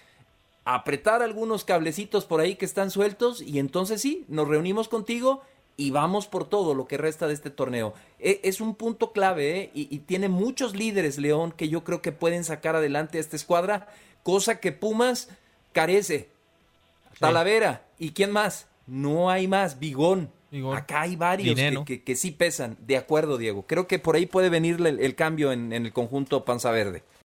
apretar 0.65 1.21
algunos 1.21 1.63
cablecitos 1.63 2.25
por 2.25 2.39
ahí 2.39 2.55
que 2.55 2.65
están 2.65 2.91
sueltos 2.91 3.41
y 3.41 3.59
entonces 3.59 4.01
sí, 4.01 4.25
nos 4.27 4.47
reunimos 4.47 4.88
contigo 4.88 5.41
y 5.77 5.89
vamos 5.89 6.27
por 6.27 6.47
todo 6.47 6.75
lo 6.75 6.88
que 6.88 6.97
resta 6.97 7.27
de 7.27 7.33
este 7.33 7.50
torneo. 7.50 7.93
E, 8.19 8.41
es 8.43 8.61
un 8.61 8.75
punto 8.75 9.11
clave 9.11 9.59
¿eh? 9.59 9.71
y, 9.73 10.00
tiene 10.00 10.29
muchos 10.29 10.75
líderes, 10.75 11.17
León, 11.17 11.51
que 11.51 11.69
yo 11.69 11.83
creo 11.83 12.01
que 12.01 12.11
pueden 12.11 12.43
sacar 12.43 12.75
adelante 12.75 13.17
a 13.17 13.21
esta 13.21 13.35
escuadra, 13.35 13.88
cosa 14.23 14.59
que 14.59 14.71
Pumas 14.71 15.29
carece. 15.73 16.29
Talavera, 17.19 17.85
¿y 17.99 18.11
quién 18.11 18.31
más? 18.31 18.67
No 18.87 19.29
hay 19.29 19.47
más, 19.47 19.79
Bigón. 19.79 20.31
Acá 20.73 21.01
hay 21.01 21.15
varios 21.15 21.57
que, 21.85 22.15
sí 22.15 22.31
pesan. 22.31 22.77
De 22.81 22.97
acuerdo, 22.97 23.37
Diego. 23.37 23.65
Creo 23.67 23.87
que 23.87 23.99
por 23.99 24.15
ahí 24.15 24.25
puede 24.25 24.49
venir 24.49 24.85
el, 24.85 25.15
cambio 25.15 25.51
en, 25.51 25.71
en 25.71 25.85
el 25.85 25.93
conjunto 25.93 26.43
Panza 26.43 26.71
Verde 26.71 27.03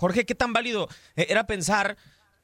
Jorge, 0.00 0.24
¿qué 0.24 0.34
tan 0.34 0.54
válido 0.54 0.88
eh, 1.14 1.26
era 1.28 1.46
pensar 1.46 1.98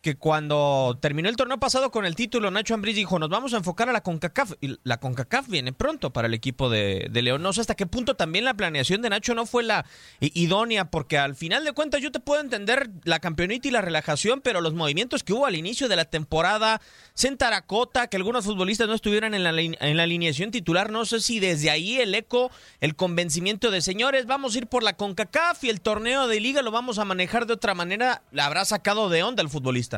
que 0.07 0.17
cuando 0.17 0.97
terminó 1.03 1.29
el 1.29 1.35
torneo 1.35 1.59
pasado 1.59 1.91
con 1.91 2.07
el 2.07 2.15
título, 2.15 2.53
Nacho 2.53 2.75
Ambriz 2.75 2.95
dijo, 2.95 3.19
nos 3.19 3.29
vamos 3.29 3.55
a 3.55 3.57
enfocar 3.57 3.89
a 3.89 3.93
la 3.93 4.05
CONCACAF. 4.05 4.53
Y 4.61 4.79
la 4.85 5.01
CONCACAF 5.01 5.49
viene 5.49 5.73
pronto 5.73 6.13
para 6.13 6.29
el 6.29 6.35
equipo 6.35 6.71
de, 6.71 7.09
de 7.11 7.23
León. 7.23 7.43
No 7.43 7.53
sé 7.53 7.63
hasta 7.63 7.75
qué 7.75 7.87
punto 7.87 8.15
también 8.15 8.45
la 8.45 8.55
planeación 8.55 9.03
de 9.03 9.11
Nacho 9.11 9.35
no 9.35 9.47
fue 9.47 9.65
la 9.65 9.85
idónea, 10.21 10.93
porque 10.93 11.19
al 11.19 11.35
final 11.35 11.65
de 11.65 11.73
cuentas 11.73 12.03
yo 12.03 12.13
te 12.13 12.21
puedo 12.21 12.41
entender 12.41 12.89
la 13.03 13.19
campeonita 13.19 13.67
y 13.67 13.73
la 13.73 13.81
relajación, 13.81 14.43
pero 14.43 14.61
los 14.61 14.75
movimientos 14.75 15.25
que 15.25 15.33
hubo 15.33 15.45
al 15.45 15.57
inicio 15.57 15.89
de 15.89 15.97
la 15.97 16.05
temporada, 16.05 16.81
Sentaracota, 17.15 18.07
que 18.07 18.17
algunos 18.17 18.45
futbolistas 18.45 18.87
no 18.87 18.95
estuvieran 18.95 19.35
en 19.35 19.43
la, 19.43 19.61
en 19.61 19.97
la 19.97 20.05
alineación 20.05 20.53
titular, 20.53 20.93
no 20.93 21.05
sé 21.05 21.19
si 21.19 21.41
desde 21.41 21.69
ahí 21.69 21.97
el 21.97 22.15
eco, 22.15 22.53
el 22.81 22.95
convencimiento 22.95 23.73
de 23.73 23.81
señores, 23.81 24.27
vamos 24.27 24.55
a 24.55 24.59
ir 24.59 24.69
por 24.69 24.85
la 24.85 24.97
CONCACAF 24.97 25.65
y 25.65 25.71
el 25.71 25.81
torneo 25.81 26.29
de 26.29 26.39
liga 26.39 26.63
lo 26.63 26.71
vamos 26.71 27.01
a 27.01 27.05
manejar 27.05 27.47
de 27.47 27.55
otra 27.55 27.75
manera, 27.75 28.23
la 28.31 28.47
habrá 28.47 28.65
sacado 28.65 29.09
de 29.09 29.25
onda 29.25 29.43
el 29.43 29.49
futbolista. 29.49 29.96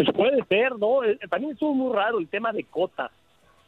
Pues 0.00 0.16
puede 0.16 0.42
ser, 0.44 0.78
¿no? 0.78 1.04
Eh, 1.04 1.18
también 1.28 1.52
estuvo 1.52 1.74
muy 1.74 1.94
raro 1.94 2.18
el 2.18 2.28
tema 2.28 2.52
de 2.52 2.64
Cota, 2.64 3.10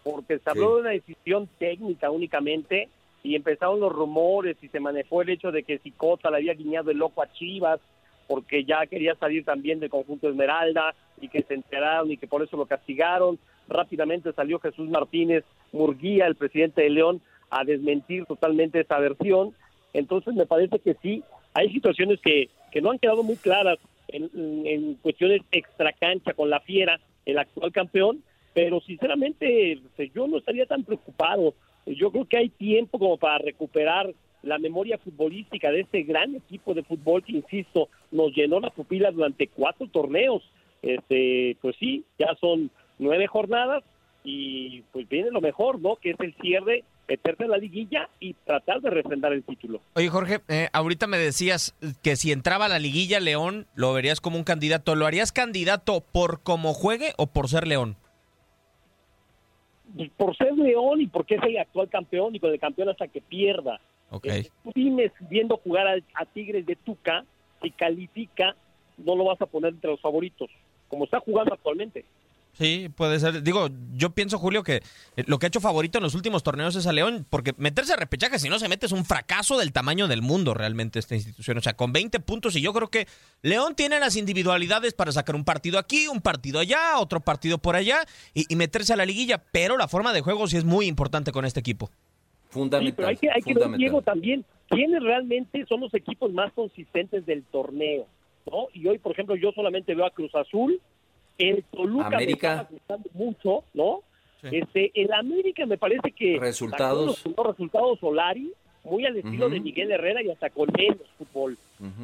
porque 0.03 0.39
se 0.39 0.49
habló 0.49 0.77
de 0.77 0.81
una 0.81 0.91
decisión 0.91 1.47
técnica 1.59 2.11
únicamente 2.11 2.89
y 3.23 3.37
empezaron 3.37 3.81
los 3.81 3.93
rumores 3.93 4.57
y 4.63 4.69
se 4.69 4.81
manejó 4.81 5.21
el 5.21 5.29
hecho 5.29 5.53
de 5.53 5.63
que 5.63 5.77
si 5.81 5.91
Cota 5.91 6.31
le 6.31 6.39
había 6.39 6.55
guiñado 6.55 6.91
el 6.91 6.97
loco 6.97 7.21
a 7.21 7.31
Chivas 7.35 7.81
porque 8.29 8.65
ya 8.65 8.87
quería 8.87 9.15
salir 9.17 9.45
también 9.45 9.79
del 9.79 9.91
conjunto 9.91 10.27
Esmeralda 10.27 10.95
y 11.21 11.29
que 11.29 11.43
se 11.43 11.53
enteraron 11.53 12.11
y 12.11 12.17
que 12.17 12.27
por 12.27 12.43
eso 12.43 12.57
lo 12.57 12.65
castigaron. 12.65 13.39
Rápidamente 13.69 14.33
salió 14.33 14.59
Jesús 14.59 14.89
Martínez 14.89 15.45
Murguía, 15.71 16.27
el 16.29 16.37
presidente 16.37 16.81
de 16.81 16.89
León, 16.89 17.21
a 17.51 17.63
desmentir 17.65 18.25
totalmente 18.25 18.81
esa 18.81 18.99
versión. 18.99 19.55
Entonces 19.93 20.33
me 20.33 20.47
parece 20.47 20.79
que 20.79 20.95
sí, 21.03 21.23
hay 21.53 21.71
situaciones 21.71 22.21
que, 22.23 22.49
que 22.71 22.81
no 22.81 22.91
han 22.91 22.99
quedado 22.99 23.23
muy 23.23 23.37
claras 23.37 23.79
en, 24.13 24.95
cuestiones 24.97 25.43
extracancha 25.51 26.35
con 26.35 26.51
la 26.51 26.61
Fiera, 26.61 27.01
el 27.25 27.39
actual 27.39 27.73
campeón, 27.73 28.23
pero 28.55 28.81
sinceramente 28.81 29.79
pues, 29.97 30.13
yo 30.13 30.27
no 30.27 30.39
estaría 30.39 30.67
tan 30.67 30.85
preocupado. 30.85 31.55
Yo 31.87 32.11
creo 32.13 32.27
que 32.27 32.37
hay 32.37 32.49
tiempo 32.49 32.99
como 32.99 33.17
para 33.17 33.39
recuperar 33.39 34.13
la 34.43 34.59
memoria 34.59 34.99
futbolística 34.99 35.71
de 35.71 35.81
este 35.81 36.03
gran 36.03 36.35
equipo 36.35 36.75
de 36.75 36.83
fútbol 36.83 37.23
que, 37.23 37.33
insisto, 37.33 37.89
nos 38.11 38.35
llenó 38.35 38.61
la 38.61 38.71
pupila 38.71 39.11
durante 39.11 39.49
cuatro 39.49 39.87
torneos. 39.89 40.43
Este, 40.83 41.57
pues 41.61 41.77
sí, 41.79 42.05
ya 42.19 42.35
son 42.41 42.71
nueve 42.99 43.27
jornadas 43.27 43.85
y 44.25 44.83
pues 44.93 45.09
viene 45.09 45.31
lo 45.31 45.41
mejor, 45.41 45.81
¿no? 45.81 45.97
Que 45.97 46.11
es 46.11 46.21
el 46.21 46.35
cierre 46.35 46.85
meterse 47.09 47.45
en 47.45 47.51
la 47.51 47.59
liguilla 47.59 48.09
y 48.21 48.35
tratar 48.35 48.81
de 48.81 48.91
refrendar 48.91 49.33
el 49.33 49.43
título. 49.43 49.81
Oye, 49.95 50.09
Jorge, 50.09 50.41
eh, 50.49 50.69
ahorita 50.73 51.07
me 51.07 51.19
decías 51.19 51.75
que 52.03 52.17
si 52.17 52.33
entraba 52.33 52.67
a 52.67 52.69
la 52.69 52.79
liguilla 52.79 53.21
León, 53.21 53.67
lo 53.75 53.93
verías 53.93 54.21
como 54.21 54.37
un 54.37 54.45
candidato. 54.45 54.95
¿Lo 54.95 55.07
harías 55.07 55.33
candidato 55.33 56.01
por 56.01 56.43
cómo 56.43 56.73
juegue 56.75 57.13
o 57.17 57.27
por 57.27 57.49
ser 57.49 57.67
León? 57.67 57.97
Por 60.17 60.37
ser 60.37 60.55
León 60.55 61.01
y 61.01 61.07
porque 61.07 61.35
es 61.35 61.43
el 61.43 61.59
actual 61.59 61.89
campeón 61.89 62.35
y 62.35 62.41
con 62.41 62.51
el 62.51 62.61
campeón 62.61 62.89
hasta 62.89 63.09
que 63.09 63.21
pierda. 63.21 63.81
Ok. 64.11 64.27
Eh, 64.27 64.51
tú 64.63 64.73
viendo 65.29 65.57
jugar 65.59 65.87
a, 66.15 66.25
Tigres 66.27 66.65
de 66.67 66.77
Tuca, 66.77 67.25
si 67.61 67.71
califica, 67.71 68.55
no 68.99 69.17
lo 69.17 69.25
vas 69.25 69.41
a 69.41 69.47
poner 69.47 69.73
entre 69.73 69.91
los 69.91 70.01
favoritos, 70.01 70.51
como 70.89 71.05
está 71.05 71.21
jugando 71.21 71.55
actualmente. 71.55 72.05
Sí, 72.55 72.91
puede 72.95 73.19
ser. 73.19 73.43
Digo, 73.43 73.69
yo 73.95 74.11
pienso, 74.11 74.39
Julio, 74.39 74.63
que 74.63 74.83
eh, 75.17 75.25
lo 75.27 75.39
que 75.39 75.47
ha 75.47 75.49
hecho 75.49 75.61
favorito 75.61 75.99
en 75.99 76.05
los 76.05 76.15
últimos 76.15 76.43
torneos 76.43 76.77
es 76.77 76.87
a 76.87 76.93
León, 76.93 77.27
porque 77.31 77.55
meterse 77.57 77.95
a 77.95 77.97
repechaje, 77.97 78.39
si 78.39 78.51
no 78.51 78.59
se 78.59 78.69
mete, 78.69 78.85
es 78.85 78.93
un 78.93 79.07
fracaso 79.07 79.59
del 79.59 79.73
tamaño 79.73 80.07
del 80.07 80.21
mundo 80.21 80.53
realmente 80.53 80.99
esta 80.99 81.15
institución. 81.15 81.57
O 81.57 81.63
sea, 81.63 81.73
con 81.75 81.93
20 81.93 82.21
puntos, 82.21 82.55
y 82.55 82.61
yo 82.61 82.75
creo 82.75 82.89
que 82.89 83.07
León 83.41 83.75
tiene 83.75 83.99
las 83.99 84.17
individualidades 84.17 84.93
para 84.93 85.13
sacar 85.13 85.35
un 85.35 85.45
partido 85.45 85.79
aquí, 85.79 86.09
un 86.09 86.21
partido 86.21 86.59
allá, 86.59 86.99
otro 86.99 87.21
partido 87.21 87.57
por 87.57 87.75
allá, 87.75 88.01
y, 88.35 88.45
y 88.53 88.57
meterse 88.57 88.93
a 88.93 88.97
la 88.97 89.07
liguilla, 89.07 89.43
pero 89.51 89.79
la 89.79 89.89
forma 89.89 90.13
de 90.13 90.21
juego 90.21 90.47
sí 90.47 90.59
es 90.59 90.65
muy 90.65 90.87
importante 90.87 91.33
con 91.33 91.47
este 91.47 91.61
equipo. 91.61 91.91
Fundamental. 92.51 92.93
Sí, 92.93 92.97
pero 92.97 93.09
hay 93.09 93.17
que, 93.17 93.31
hay 93.31 93.43
que 93.43 93.55
ver. 93.55 93.79
Diego, 93.79 94.03
también, 94.03 94.45
quiénes 94.69 95.03
realmente 95.03 95.65
son 95.67 95.81
los 95.81 95.95
equipos 95.95 96.31
más 96.35 96.53
consistentes 96.53 97.25
del 97.25 97.45
torneo, 97.45 98.07
¿no? 98.51 98.69
Y 98.75 98.87
hoy, 98.87 98.99
por 98.99 99.13
ejemplo, 99.13 99.37
yo 99.37 99.53
solamente 99.53 99.95
veo 99.95 100.05
a 100.05 100.11
Cruz 100.11 100.35
Azul, 100.35 100.79
el 101.39 101.65
Toluca 101.65 102.07
América. 102.09 102.69
me 102.71 102.77
está 102.77 102.99
gustando 102.99 103.11
mucho, 103.15 103.65
¿no? 103.75 104.03
Este, 104.43 104.91
el 104.95 105.13
América 105.13 105.67
me 105.67 105.79
parece 105.79 106.11
que 106.11 106.39
Resultados. 106.41 107.25
unos 107.25 107.47
resultados 107.47 108.01
Solari, 108.01 108.53
muy 108.83 109.07
al 109.07 109.17
estilo 109.17 109.49
de 109.49 109.61
Miguel 109.61 109.93
Herrera 109.93 110.21
y 110.23 110.31
hasta 110.31 110.51
con 110.51 110.69
menos 110.77 111.07
fútbol. 111.17 111.57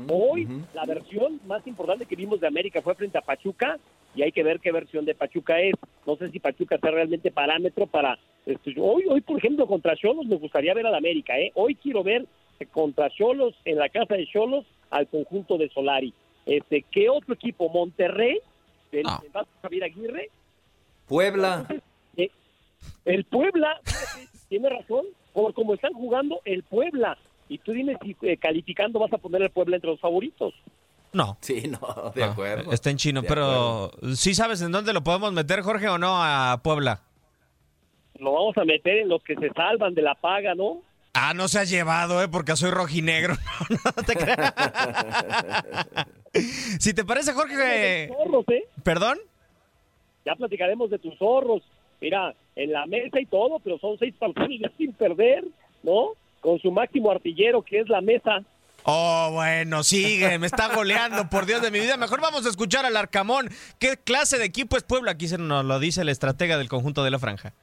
Hoy 0.08 0.46
la 0.74 0.84
versión 0.84 1.40
más 1.46 1.66
importante 1.66 2.06
que 2.06 2.14
vimos 2.14 2.40
de 2.40 2.46
América 2.46 2.80
fue 2.80 2.94
frente 2.94 3.18
a 3.18 3.22
Pachuca 3.22 3.78
y 4.14 4.22
hay 4.22 4.32
que 4.32 4.42
ver 4.42 4.60
qué 4.60 4.70
versión 4.70 5.04
de 5.04 5.14
Pachuca 5.14 5.60
es. 5.60 5.74
No 6.06 6.16
sé 6.16 6.30
si 6.30 6.38
Pachuca 6.38 6.78
sea 6.78 6.90
realmente 6.90 7.30
parámetro 7.30 7.86
para... 7.86 8.18
este, 8.46 8.74
hoy, 8.80 9.04
hoy, 9.08 9.20
por 9.20 9.38
ejemplo, 9.38 9.66
contra 9.66 9.96
Cholos 9.96 10.26
me 10.26 10.36
gustaría 10.36 10.74
ver 10.74 10.86
al 10.86 10.94
América. 10.94 11.38
¿eh? 11.38 11.50
Hoy 11.54 11.74
quiero 11.74 12.02
ver 12.04 12.26
contra 12.66 13.10
Cholos, 13.10 13.54
en 13.64 13.78
la 13.78 13.88
casa 13.88 14.14
de 14.14 14.26
Cholos, 14.26 14.64
al 14.90 15.06
conjunto 15.08 15.58
de 15.58 15.68
Solari. 15.68 16.12
Este, 16.46 16.84
¿Qué 16.90 17.08
otro 17.08 17.34
equipo? 17.34 17.68
Monterrey, 17.68 18.40
del, 18.90 19.04
Vasco 19.32 19.50
Javier 19.62 19.84
Aguirre. 19.84 20.30
Puebla. 21.06 21.66
Eh, 22.16 22.30
el 23.04 23.24
Puebla, 23.24 23.80
tiene 24.48 24.68
razón, 24.68 25.06
por 25.32 25.54
como 25.54 25.74
están 25.74 25.92
jugando 25.92 26.40
el 26.44 26.62
Puebla. 26.62 27.16
Y 27.48 27.58
tú 27.58 27.72
dime 27.72 27.96
si 28.02 28.16
eh, 28.22 28.36
calificando 28.36 28.98
vas 28.98 29.12
a 29.12 29.18
poner 29.18 29.42
el 29.42 29.50
Puebla 29.50 29.76
entre 29.76 29.90
los 29.90 30.00
favoritos. 30.00 30.54
No. 31.12 31.38
Sí, 31.40 31.62
no, 31.68 32.12
de 32.14 32.20
No, 32.20 32.32
acuerdo. 32.32 32.72
Está 32.72 32.90
en 32.90 32.98
chino, 32.98 33.22
De 33.22 33.28
pero 33.28 33.90
¿sí 34.14 34.34
sabes 34.34 34.60
en 34.60 34.72
dónde 34.72 34.92
lo 34.92 35.02
podemos 35.02 35.32
meter, 35.32 35.62
Jorge, 35.62 35.88
o 35.88 35.96
no, 35.98 36.22
a 36.22 36.60
Puebla? 36.62 37.00
Lo 38.18 38.32
vamos 38.32 38.58
a 38.58 38.64
meter 38.64 38.98
en 38.98 39.08
los 39.08 39.22
que 39.22 39.34
se 39.36 39.48
salvan 39.50 39.94
de 39.94 40.02
la 40.02 40.14
paga, 40.14 40.54
¿no? 40.54 40.82
Ah, 41.20 41.34
no 41.34 41.48
se 41.48 41.58
ha 41.58 41.64
llevado, 41.64 42.22
¿eh? 42.22 42.28
Porque 42.28 42.54
soy 42.56 42.70
rojinegro. 42.70 43.34
No, 43.70 43.78
no 43.96 44.02
te 44.02 44.14
creas. 44.14 44.54
si 46.78 46.94
te 46.94 47.04
parece, 47.04 47.32
Jorge... 47.32 48.08
Zorros, 48.08 48.44
¿eh? 48.48 48.64
¿Perdón? 48.82 49.18
Ya 50.24 50.34
platicaremos 50.36 50.90
de 50.90 50.98
tus 50.98 51.18
zorros. 51.18 51.62
Mira, 52.00 52.34
en 52.54 52.72
la 52.72 52.86
mesa 52.86 53.20
y 53.20 53.26
todo, 53.26 53.58
pero 53.58 53.78
son 53.78 53.98
seis 53.98 54.14
partidos 54.18 54.60
ya 54.60 54.70
sin 54.78 54.92
perder, 54.92 55.44
¿no? 55.82 56.10
Con 56.40 56.60
su 56.60 56.70
máximo 56.70 57.10
artillero, 57.10 57.62
que 57.62 57.80
es 57.80 57.88
la 57.88 58.00
mesa. 58.00 58.42
Oh, 58.84 59.30
bueno, 59.32 59.82
sigue, 59.82 60.38
me 60.38 60.46
está 60.46 60.72
goleando, 60.74 61.28
por 61.28 61.46
Dios 61.46 61.60
de 61.60 61.70
mi 61.70 61.80
vida. 61.80 61.96
Mejor 61.96 62.20
vamos 62.20 62.46
a 62.46 62.48
escuchar 62.48 62.86
al 62.86 62.96
Arcamón. 62.96 63.50
¿Qué 63.78 63.96
clase 63.96 64.38
de 64.38 64.44
equipo 64.44 64.76
es 64.76 64.84
Puebla? 64.84 65.10
Aquí 65.12 65.26
se 65.26 65.36
nos 65.36 65.64
lo 65.64 65.80
dice 65.80 66.02
el 66.02 66.08
estratega 66.08 66.56
del 66.58 66.68
conjunto 66.68 67.02
de 67.02 67.10
la 67.10 67.18
franja. 67.18 67.54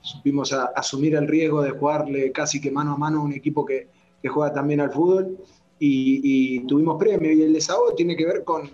Supimos 0.00 0.52
a- 0.52 0.66
asumir 0.74 1.14
el 1.14 1.26
riesgo 1.28 1.62
de 1.62 1.70
jugarle 1.70 2.32
casi 2.32 2.60
que 2.60 2.70
mano 2.70 2.92
a 2.92 2.96
mano 2.96 3.20
a 3.20 3.24
un 3.24 3.32
equipo 3.32 3.64
que, 3.64 3.88
juega 4.28 4.52
también 4.52 4.80
al 4.80 4.92
fútbol 4.92 5.38
y, 5.78 6.60
tuvimos 6.66 6.98
premio. 6.98 7.32
Y 7.32 7.42
el 7.42 7.52
de 7.54 7.60
sábado 7.60 7.94
tiene 7.96 8.14
que 8.16 8.26
ver 8.26 8.44
con, 8.44 8.70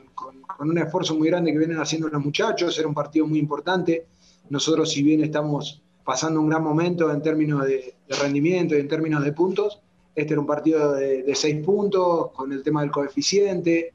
un 0.58 0.78
esfuerzo 0.78 1.14
muy 1.14 1.28
grande 1.28 1.52
que 1.52 1.58
vienen 1.58 1.78
haciendo 1.78 2.08
los 2.08 2.24
muchachos, 2.24 2.76
era 2.78 2.88
un 2.88 2.94
partido 2.94 3.26
muy 3.26 3.38
importante. 3.38 4.06
Nosotros, 4.50 4.90
si 4.90 5.02
bien 5.02 5.22
estamos 5.22 5.82
pasando 6.04 6.40
un 6.40 6.48
gran 6.48 6.64
momento 6.64 7.12
en 7.12 7.22
términos 7.22 7.64
de, 7.64 7.94
rendimiento 8.20 8.74
y 8.74 8.80
en 8.80 8.88
términos 8.88 9.24
de 9.24 9.32
puntos, 9.32 9.80
este 10.14 10.32
era 10.32 10.40
un 10.40 10.46
partido 10.46 10.94
de 10.94 11.34
seis 11.34 11.64
puntos, 11.64 12.32
con 12.32 12.52
el 12.52 12.62
tema 12.62 12.80
del 12.80 12.90
coeficiente, 12.90 13.92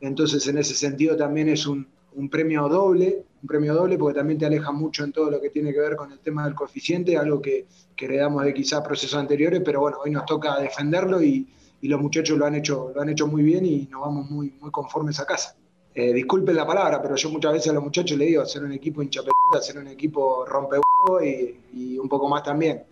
entonces 0.00 0.46
en 0.46 0.58
ese 0.58 0.74
sentido 0.74 1.16
también 1.16 1.48
es 1.48 1.66
un, 1.66 1.86
un 2.14 2.28
premio 2.28 2.68
doble, 2.68 3.24
un 3.42 3.48
premio 3.48 3.74
doble 3.74 3.98
porque 3.98 4.18
también 4.18 4.38
te 4.38 4.46
aleja 4.46 4.72
mucho 4.72 5.04
en 5.04 5.12
todo 5.12 5.30
lo 5.30 5.40
que 5.40 5.50
tiene 5.50 5.72
que 5.72 5.80
ver 5.80 5.96
con 5.96 6.12
el 6.12 6.18
tema 6.20 6.44
del 6.44 6.54
coeficiente, 6.54 7.16
algo 7.16 7.40
que, 7.40 7.66
que 7.96 8.04
heredamos 8.06 8.44
de 8.44 8.54
quizás 8.54 8.80
procesos 8.82 9.18
anteriores, 9.18 9.62
pero 9.64 9.80
bueno, 9.80 9.98
hoy 10.04 10.10
nos 10.10 10.24
toca 10.24 10.58
defenderlo 10.58 11.22
y, 11.22 11.46
y 11.80 11.88
los 11.88 12.00
muchachos 12.00 12.38
lo 12.38 12.46
han 12.46 12.54
hecho, 12.54 12.92
lo 12.94 13.02
han 13.02 13.08
hecho 13.10 13.26
muy 13.26 13.42
bien 13.42 13.66
y 13.66 13.88
nos 13.90 14.00
vamos 14.00 14.30
muy, 14.30 14.54
muy 14.60 14.70
conformes 14.70 15.20
a 15.20 15.26
casa. 15.26 15.56
Eh, 15.94 16.12
disculpen 16.12 16.56
la 16.56 16.66
palabra, 16.66 17.00
pero 17.00 17.14
yo 17.14 17.30
muchas 17.30 17.52
veces 17.52 17.70
a 17.70 17.74
los 17.74 17.84
muchachos 17.84 18.18
les 18.18 18.28
digo, 18.28 18.44
ser 18.46 18.64
un 18.64 18.72
equipo 18.72 19.02
hinchapelota, 19.02 19.60
ser 19.60 19.78
un 19.78 19.86
equipo 19.88 20.44
rompe 20.44 20.78
y, 21.22 21.92
y 21.94 21.98
un 21.98 22.08
poco 22.08 22.28
más 22.28 22.42
también. 22.42 22.82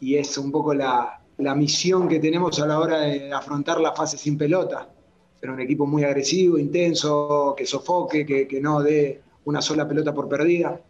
Y 0.00 0.16
es 0.16 0.36
un 0.36 0.50
poco 0.50 0.74
la, 0.74 1.20
la 1.38 1.54
misión 1.54 2.08
que 2.08 2.18
tenemos 2.18 2.60
a 2.60 2.66
la 2.66 2.78
hora 2.78 3.00
de 3.00 3.32
afrontar 3.32 3.80
la 3.80 3.92
fase 3.92 4.18
sin 4.18 4.36
pelota. 4.36 4.88
Ser 5.40 5.50
un 5.50 5.60
equipo 5.60 5.86
muy 5.86 6.04
agresivo, 6.04 6.58
intenso, 6.58 7.54
que 7.56 7.66
sofoque, 7.66 8.26
que, 8.26 8.46
que 8.46 8.60
no 8.60 8.80
dé 8.82 9.22
una 9.44 9.62
sola 9.62 9.88
pelota 9.88 10.12
por 10.12 10.28
perdida. 10.28 10.80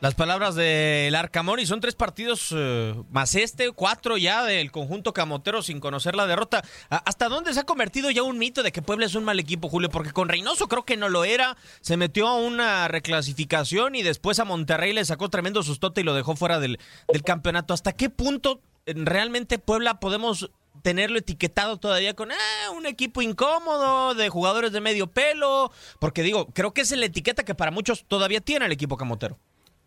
Las 0.00 0.14
palabras 0.14 0.54
del 0.54 1.14
Arcamón 1.14 1.60
y 1.60 1.66
son 1.66 1.80
tres 1.80 1.94
partidos 1.94 2.54
eh, 2.54 2.94
más 3.10 3.34
este, 3.36 3.70
cuatro 3.72 4.18
ya 4.18 4.44
del 4.44 4.70
conjunto 4.70 5.14
camotero 5.14 5.62
sin 5.62 5.80
conocer 5.80 6.14
la 6.14 6.26
derrota. 6.26 6.62
¿A- 6.90 6.98
¿Hasta 6.98 7.30
dónde 7.30 7.54
se 7.54 7.60
ha 7.60 7.64
convertido 7.64 8.10
ya 8.10 8.22
un 8.22 8.36
mito 8.36 8.62
de 8.62 8.70
que 8.70 8.82
Puebla 8.82 9.06
es 9.06 9.14
un 9.14 9.24
mal 9.24 9.40
equipo, 9.40 9.70
Julio? 9.70 9.88
Porque 9.88 10.12
con 10.12 10.28
Reynoso 10.28 10.68
creo 10.68 10.84
que 10.84 10.98
no 10.98 11.08
lo 11.08 11.24
era, 11.24 11.56
se 11.80 11.96
metió 11.96 12.28
a 12.28 12.36
una 12.36 12.86
reclasificación 12.88 13.94
y 13.94 14.02
después 14.02 14.38
a 14.40 14.44
Monterrey 14.44 14.92
le 14.92 15.06
sacó 15.06 15.30
tremendo 15.30 15.62
sustote 15.62 16.02
y 16.02 16.04
lo 16.04 16.12
dejó 16.14 16.36
fuera 16.36 16.60
del, 16.60 16.78
del 17.10 17.22
campeonato. 17.22 17.72
¿Hasta 17.72 17.92
qué 17.94 18.10
punto 18.10 18.60
eh, 18.84 18.92
realmente 18.94 19.58
Puebla 19.58 20.00
podemos 20.00 20.50
tenerlo 20.84 21.18
etiquetado 21.18 21.78
todavía 21.78 22.12
con 22.14 22.30
ah, 22.30 22.70
un 22.76 22.84
equipo 22.84 23.22
incómodo, 23.22 24.14
de 24.14 24.28
jugadores 24.28 24.70
de 24.70 24.82
medio 24.82 25.06
pelo? 25.06 25.72
Porque 25.98 26.22
digo, 26.22 26.46
creo 26.52 26.74
que 26.74 26.82
es 26.82 26.90
la 26.92 27.06
etiqueta 27.06 27.42
que 27.42 27.54
para 27.54 27.70
muchos 27.70 28.04
todavía 28.04 28.42
tiene 28.42 28.66
el 28.66 28.72
equipo 28.72 28.98
camotero. 28.98 29.38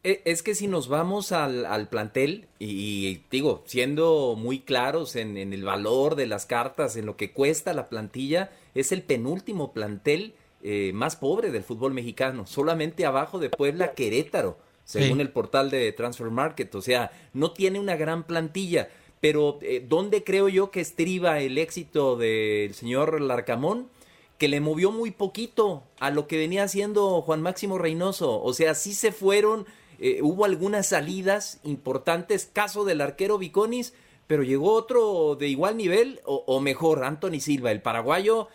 E- 0.04 0.24
Es 0.26 0.42
que 0.42 0.56
si 0.56 0.68
nos 0.68 0.88
vamos 0.88 1.32
al, 1.32 1.68
al 1.68 1.88
plantel 1.88 2.48
y, 2.58 2.68
y 3.08 3.24
digo, 3.30 3.64
siendo 3.68 4.34
muy 4.36 4.60
claros 4.62 5.16
en, 5.16 5.38
en 5.38 5.54
el 5.54 5.64
valor 5.64 6.16
de 6.16 6.26
las 6.26 6.48
cartas, 6.48 6.96
en 6.96 7.06
lo 7.06 7.16
que 7.16 7.32
cuesta 7.32 7.74
la 7.74 7.90
plantilla, 7.90 8.50
es 8.74 8.92
el 8.92 9.04
penúltimo 9.04 9.74
plantel 9.74 10.34
eh, 10.64 10.92
más 10.96 11.16
pobre 11.16 11.52
del 11.52 11.64
fútbol 11.64 11.94
mexicano, 11.94 12.48
solamente 12.48 13.06
abajo 13.06 13.38
de 13.38 13.52
Puebla 13.52 13.94
Querétaro, 13.94 14.58
según 14.84 15.18
Sí. 15.18 15.22
el 15.22 15.30
portal 15.30 15.70
de 15.70 15.92
Transfer 15.92 16.30
Market, 16.32 16.74
o 16.74 16.82
sea, 16.82 17.12
no 17.34 17.52
tiene 17.52 17.78
una 17.80 17.96
gran 17.98 18.24
plantilla, 18.24 18.88
pero 19.22 19.60
eh, 19.62 19.84
¿dónde 19.88 20.24
creo 20.24 20.50
yo 20.50 20.72
que 20.72 20.82
estriba 20.82 21.40
el 21.40 21.58
éxito 21.58 22.16
del 22.18 22.74
señor 22.74 23.20
Larcamón? 23.22 23.90
que 24.38 24.48
le 24.48 24.60
movió 24.62 24.92
muy 24.92 25.10
poquito 25.10 25.82
a 26.00 26.12
lo 26.12 26.28
que 26.28 26.38
venía 26.38 26.62
haciendo 26.62 27.24
Juan 27.24 27.42
Máximo 27.42 27.80
Reynoso. 27.80 28.40
O 28.44 28.54
sea, 28.54 28.76
sí 28.76 28.94
se 28.94 29.12
fueron, 29.12 29.66
eh, 29.98 30.20
hubo 30.22 30.46
algunas 30.46 30.86
salidas 30.90 31.60
importantes, 31.64 32.48
caso 32.54 32.86
del 32.86 33.02
arquero 33.02 33.40
Viconis, 33.40 33.96
pero 34.28 34.44
llegó 34.44 34.74
otro 34.74 35.36
de 35.40 35.48
igual 35.48 35.76
nivel 35.76 36.22
o, 36.24 36.60
mejor, 36.60 37.04
Anthony 37.04 37.40
Silva, 37.40 37.72
el 37.72 37.82
paraguayo, 37.82 38.48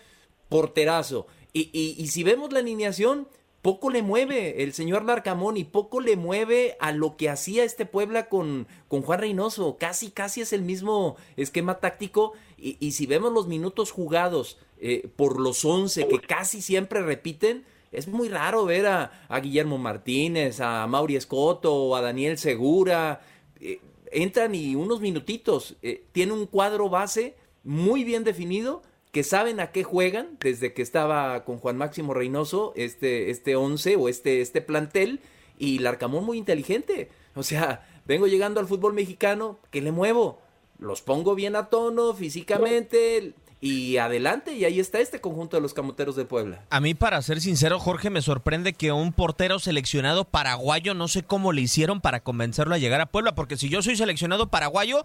porterazo. 0.49 1.27
Y- 1.53 1.71
y 1.99 2.07
si 2.07 2.23
vemos 2.23 2.53
la 2.53 2.61
alineación, 2.61 3.27
poco 3.63 3.91
le 3.91 4.03
mueve 4.03 4.65
el 4.65 4.75
señor 4.75 5.05
Larcamón 5.05 5.57
y 5.57 5.63
poco 5.65 6.01
le 6.01 6.17
mueve 6.17 6.77
a 6.81 6.91
lo 6.91 7.17
que 7.17 7.31
hacía 7.31 7.63
este 7.63 7.87
Puebla 7.87 8.29
con, 8.29 8.67
con 8.89 9.03
Juan 9.03 9.21
Reynoso. 9.21 9.77
Casi, 9.79 10.11
casi 10.11 10.41
es 10.41 10.53
el 10.53 10.63
mismo 10.63 11.17
esquema 11.37 11.79
táctico. 11.79 12.33
Y, 12.59 12.93
si 12.93 13.07
vemos 13.07 13.33
los 13.33 13.49
minutos 13.49 13.91
jugados 13.91 14.59
eh, 14.79 15.09
por 15.17 15.41
los 15.41 15.65
11 15.65 16.07
que 16.07 16.21
casi 16.21 16.63
siempre 16.63 17.03
repiten, 17.03 17.65
es 17.91 18.07
muy 18.07 18.29
raro 18.29 18.65
ver 18.65 18.87
a, 18.87 19.11
Guillermo 19.41 19.79
Martínez, 19.79 20.61
a 20.61 20.87
Mauri 20.87 21.17
Escoto 21.17 21.95
a 21.97 22.03
Daniel 22.03 22.39
Segura. 22.39 23.21
Eh, 23.61 23.81
entran 24.11 24.55
y 24.55 24.75
unos 24.75 25.01
minutitos. 25.01 25.77
eh, 25.83 26.05
tiene 26.13 26.33
un 26.33 26.47
cuadro 26.47 26.89
base 26.89 27.37
muy 27.65 28.03
bien 28.03 28.25
definido 28.25 28.83
que 29.13 29.23
saben 29.23 29.61
a 29.61 29.71
qué 29.71 29.85
juegan 29.85 30.39
desde 30.41 30.73
que 30.73 30.83
estaba 30.83 31.45
con 31.45 31.59
Juan 31.59 31.77
Máximo 31.77 32.15
Reynoso, 32.15 32.73
este, 32.77 33.31
este 33.31 33.57
11 33.57 33.97
o 33.97 34.09
este, 34.09 34.41
este 34.41 34.63
plantel, 34.63 35.21
y 35.59 35.79
Larcamón 35.79 36.25
muy 36.25 36.39
inteligente. 36.39 37.11
O 37.35 37.43
sea, 37.43 37.87
vengo 38.07 38.27
llegando 38.27 38.59
al 38.59 38.67
fútbol 38.67 38.95
mexicano, 38.95 39.59
¿qué 39.71 39.83
le 39.83 39.93
muevo? 39.93 40.41
Los 40.79 41.03
pongo 41.03 41.35
bien 41.35 41.57
a 41.57 41.69
tono 41.69 42.15
físicamente 42.15 43.35
y 43.61 43.99
adelante, 43.99 44.55
y 44.55 44.65
ahí 44.65 44.81
está 44.81 44.99
este 44.99 45.21
conjunto 45.21 45.57
de 45.57 45.61
los 45.61 45.73
camoteros 45.73 46.17
de 46.17 46.25
Puebla. 46.25 46.65
A 46.71 46.81
mí, 46.81 46.95
para 46.95 47.23
ser 47.23 47.41
sincero, 47.41 47.79
Jorge, 47.79 48.11
me 48.11 48.21
sorprende 48.21 48.73
que 48.73 48.91
un 48.91 49.13
portero 49.13 49.61
seleccionado 49.61 50.25
paraguayo, 50.25 50.95
no 50.95 51.07
sé 51.07 51.23
cómo 51.23 51.53
le 51.53 51.61
hicieron 51.61 52.01
para 52.01 52.25
convencerlo 52.25 52.75
a 52.75 52.79
llegar 52.79 53.01
a 53.01 53.07
Puebla, 53.07 53.37
porque 53.37 53.57
si 53.57 53.69
yo 53.69 53.81
soy 53.83 53.95
seleccionado 53.95 54.49
paraguayo, 54.49 55.05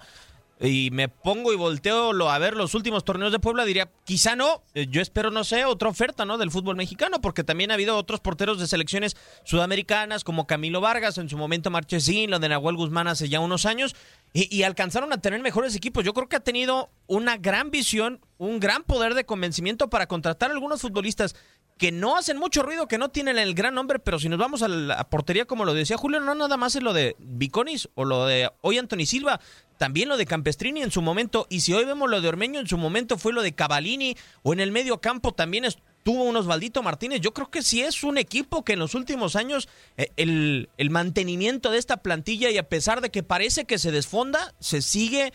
y 0.60 0.90
me 0.92 1.08
pongo 1.08 1.54
y 1.54 1.56
volteo 1.56 2.12
a 2.30 2.40
ver 2.40 2.56
los 2.56 2.74
últimos 2.74 3.04
torneos 3.04 3.32
de 3.32 3.40
Puebla, 3.40 3.64
diría, 3.66 3.92
quizá 4.06 4.36
no, 4.36 4.64
eh, 4.74 4.88
yo 4.90 5.02
espero, 5.02 5.30
no 5.30 5.44
sé, 5.44 5.66
otra 5.66 5.90
oferta, 5.90 6.26
¿no? 6.26 6.38
Del 6.38 6.52
fútbol 6.52 6.76
mexicano, 6.76 7.22
porque 7.22 7.44
también 7.44 7.70
ha 7.70 7.76
habido 7.76 7.96
otros 7.98 8.20
porteros 8.20 8.60
de 8.60 8.68
selecciones 8.68 9.16
sudamericanas, 9.44 10.24
como 10.24 10.48
Camilo 10.48 10.82
Vargas, 10.82 11.18
en 11.20 11.30
su 11.30 11.38
momento 11.38 11.70
Marchesín, 11.70 12.32
lo 12.32 12.40
de 12.40 12.50
Nahuel 12.50 12.76
Guzmán 12.76 13.08
hace 13.08 13.30
ya 13.30 13.40
unos 13.40 13.66
años, 13.66 13.96
y, 14.34 14.54
y 14.56 14.64
alcanzaron 14.64 15.14
a 15.14 15.22
tener 15.22 15.42
mejores 15.42 15.76
equipos. 15.76 16.04
Yo 16.04 16.14
creo 16.14 16.28
que 16.28 16.38
ha 16.38 16.42
tenido 16.42 16.90
una 17.06 17.38
gran 17.38 17.70
visión, 17.70 18.20
un 18.38 18.60
gran 18.60 18.84
poder 18.84 19.14
de 19.14 19.26
convencimiento 19.26 19.90
para 19.90 20.08
contratar 20.08 20.50
a 20.50 20.54
algunos 20.54 20.82
futbolistas 20.82 21.36
que 21.78 21.92
no 21.92 22.18
hacen 22.18 22.38
mucho 22.38 22.64
ruido, 22.64 22.88
que 22.88 22.98
no 22.98 23.10
tienen 23.10 23.38
el 23.38 23.54
gran 23.54 23.76
nombre, 23.76 24.00
pero 24.00 24.20
si 24.20 24.30
nos 24.30 24.40
vamos 24.40 24.62
a 24.62 24.68
la 24.68 25.10
portería, 25.10 25.46
como 25.46 25.66
lo 25.66 25.74
decía 25.74 25.98
Julio, 25.98 26.20
no 26.20 26.36
nada 26.36 26.58
más 26.58 26.76
es 26.76 26.84
lo 26.84 26.94
de 26.94 27.16
Viconis 27.20 27.90
o 27.96 28.06
lo 28.06 28.26
de 28.26 28.52
hoy 28.62 28.78
Anthony 28.78 29.06
Silva, 29.06 29.40
también 29.78 30.10
lo 30.10 30.18
de 30.18 30.26
Campestrini 30.26 30.82
en 30.82 30.92
su 30.92 31.02
momento, 31.02 31.46
y 31.50 31.62
si 31.62 31.74
hoy 31.74 31.86
vemos 31.86 32.10
lo 32.10 32.20
de 32.20 32.28
Ormeño 32.28 32.60
en 32.60 32.68
su 32.68 32.78
momento 32.78 33.18
fue 33.18 33.34
lo 33.34 33.44
de 33.44 33.54
Cavalini, 33.54 34.18
o 34.42 34.54
en 34.54 34.60
el 34.60 34.72
medio 34.72 35.00
campo 35.02 35.34
también 35.34 35.66
estuvo 35.66 36.24
un 36.24 36.36
Osvaldito 36.36 36.82
Martínez. 36.82 37.22
Yo 37.22 37.34
creo 37.34 37.52
que 37.52 37.62
sí 37.62 37.82
es 37.82 38.04
un 38.04 38.18
equipo 38.18 38.64
que 38.64 38.74
en 38.74 38.80
los 38.80 38.96
últimos 38.96 39.36
años 39.36 39.70
eh, 39.98 40.12
el, 40.18 40.70
el 40.78 40.90
mantenimiento 40.90 41.70
de 41.70 41.78
esta 41.78 41.98
plantilla, 41.98 42.50
y 42.50 42.58
a 42.58 42.68
pesar 42.68 43.02
de 43.02 43.12
que 43.12 43.24
parece 43.24 43.66
que 43.66 43.78
se 43.78 43.92
desfonda, 43.92 44.56
se 44.60 44.82
sigue 44.82 45.32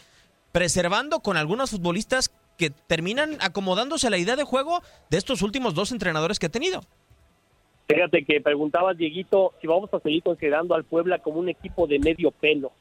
preservando 0.50 1.20
con 1.20 1.36
algunos 1.36 1.70
futbolistas 1.70 2.32
que 2.56 2.70
terminan 2.70 3.36
acomodándose 3.40 4.06
a 4.06 4.10
la 4.10 4.18
idea 4.18 4.36
de 4.36 4.44
juego 4.44 4.82
de 5.10 5.18
estos 5.18 5.42
últimos 5.42 5.74
dos 5.74 5.92
entrenadores 5.92 6.38
que 6.38 6.46
ha 6.46 6.50
tenido. 6.50 6.80
Fíjate 7.88 8.24
que 8.24 8.40
preguntaba 8.40 8.94
Dieguito 8.94 9.52
si 9.60 9.66
vamos 9.66 9.92
a 9.92 10.00
seguir 10.00 10.22
considerando 10.22 10.74
al 10.74 10.84
Puebla 10.84 11.18
como 11.18 11.40
un 11.40 11.48
equipo 11.48 11.86
de 11.86 11.98
medio 11.98 12.30
pelo. 12.30 12.72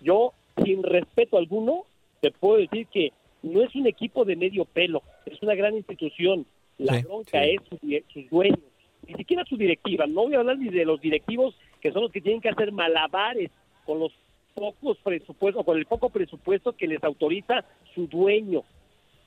Yo, 0.00 0.32
sin 0.64 0.82
respeto 0.82 1.36
alguno, 1.38 1.84
te 2.20 2.30
puedo 2.30 2.56
decir 2.56 2.86
que 2.88 3.12
no 3.42 3.62
es 3.62 3.74
un 3.74 3.86
equipo 3.86 4.24
de 4.24 4.36
medio 4.36 4.64
pelo, 4.64 5.02
es 5.26 5.40
una 5.42 5.54
gran 5.54 5.76
institución. 5.76 6.46
La 6.78 6.94
Sí, 6.94 7.02
bronca 7.02 7.44
es 7.44 7.60
sus, 7.68 7.78
sus 8.12 8.30
dueños, 8.30 8.58
ni 9.06 9.14
siquiera 9.14 9.44
su 9.44 9.56
directiva. 9.56 10.06
No 10.06 10.22
voy 10.22 10.34
a 10.34 10.38
hablar 10.38 10.58
ni 10.58 10.70
de 10.70 10.84
los 10.84 11.00
directivos 11.00 11.54
que 11.80 11.92
son 11.92 12.02
los 12.02 12.12
que 12.12 12.20
tienen 12.20 12.40
que 12.40 12.48
hacer 12.48 12.72
malabares 12.72 13.50
con 13.84 13.98
los 14.00 14.12
pocos 14.54 14.98
presupuestos, 14.98 15.64
con 15.64 15.78
el 15.78 15.86
poco 15.86 16.10
presupuesto 16.10 16.72
que 16.72 16.86
les 16.86 17.02
autoriza 17.04 17.64
su 17.94 18.06
dueño. 18.06 18.62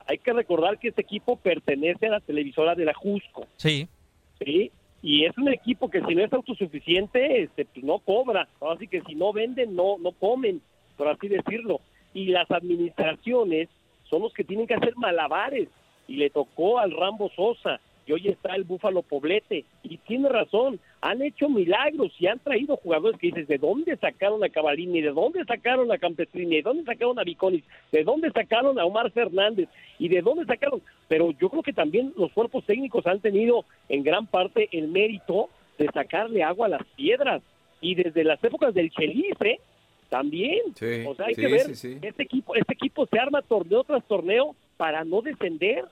Hay 0.06 0.18
que 0.18 0.32
recordar 0.32 0.78
que 0.78 0.88
este 0.88 1.02
equipo 1.02 1.36
pertenece 1.36 2.06
a 2.06 2.10
la 2.10 2.20
televisora 2.20 2.74
de 2.74 2.84
la 2.84 2.94
Jusco. 2.94 3.46
Sí. 3.56 3.88
¿sí? 4.44 4.70
Y 5.02 5.24
es 5.24 5.36
un 5.36 5.48
equipo 5.48 5.90
que 5.90 6.02
si 6.02 6.14
no 6.14 6.24
es 6.24 6.32
autosuficiente, 6.32 7.42
este, 7.42 7.66
pues 7.66 7.84
no 7.84 7.98
cobra. 7.98 8.48
Así 8.60 8.88
que 8.88 9.02
si 9.02 9.14
no 9.14 9.32
venden, 9.32 9.76
no, 9.76 9.98
no 9.98 10.12
comen, 10.12 10.62
por 10.96 11.08
así 11.08 11.28
decirlo. 11.28 11.80
Y 12.14 12.26
las 12.26 12.50
administraciones 12.50 13.68
son 14.08 14.22
los 14.22 14.32
que 14.32 14.44
tienen 14.44 14.66
que 14.66 14.74
hacer 14.74 14.96
malabares. 14.96 15.68
Y 16.08 16.16
le 16.16 16.30
tocó 16.30 16.78
al 16.78 16.92
Rambo 16.92 17.30
Sosa. 17.36 17.80
Y 18.06 18.12
hoy 18.12 18.28
está 18.28 18.54
el 18.54 18.64
Búfalo 18.64 19.02
Poblete. 19.02 19.64
Y 19.82 19.98
tiene 19.98 20.28
razón, 20.28 20.78
han 21.00 21.22
hecho 21.22 21.48
milagros 21.48 22.12
y 22.18 22.26
han 22.26 22.38
traído 22.38 22.76
jugadores 22.76 23.18
que 23.18 23.28
dices, 23.28 23.48
¿de 23.48 23.58
dónde 23.58 23.96
sacaron 23.96 24.42
a 24.44 24.48
Cavalini? 24.48 25.00
¿De 25.00 25.10
dónde 25.10 25.44
sacaron 25.44 25.90
a 25.90 25.98
Campestrini? 25.98 26.56
¿De 26.56 26.62
dónde 26.62 26.84
sacaron 26.84 27.18
a 27.18 27.24
Viconis? 27.24 27.64
¿De 27.92 28.04
dónde 28.04 28.30
sacaron 28.30 28.78
a 28.78 28.84
Omar 28.84 29.10
Fernández? 29.10 29.68
¿Y 29.98 30.08
de 30.08 30.22
dónde 30.22 30.44
sacaron? 30.44 30.82
Pero 31.08 31.30
yo 31.32 31.48
creo 31.48 31.62
que 31.62 31.72
también 31.72 32.12
los 32.16 32.32
cuerpos 32.32 32.64
técnicos 32.64 33.06
han 33.06 33.20
tenido 33.20 33.64
en 33.88 34.02
gran 34.02 34.26
parte 34.26 34.68
el 34.72 34.88
mérito 34.88 35.48
de 35.78 35.86
sacarle 35.92 36.42
agua 36.42 36.66
a 36.66 36.70
las 36.70 36.84
piedras. 36.96 37.42
Y 37.80 37.94
desde 37.94 38.24
las 38.24 38.42
épocas 38.42 38.72
del 38.74 38.90
Chelis, 38.90 39.36
¿eh? 39.40 39.60
También. 40.08 40.60
Sí, 40.74 41.04
o 41.06 41.14
sea, 41.14 41.26
hay 41.26 41.34
sí, 41.34 41.40
que 41.40 41.48
ver, 41.48 41.76
sí. 41.76 41.98
este 42.00 42.22
equipo 42.22 42.54
este 42.54 42.74
equipo 42.74 43.06
se 43.06 43.18
arma 43.18 43.42
torneo 43.42 43.84
tras 43.84 44.04
torneo 44.04 44.54
para 44.76 45.04
no 45.04 45.22
descender. 45.22 45.84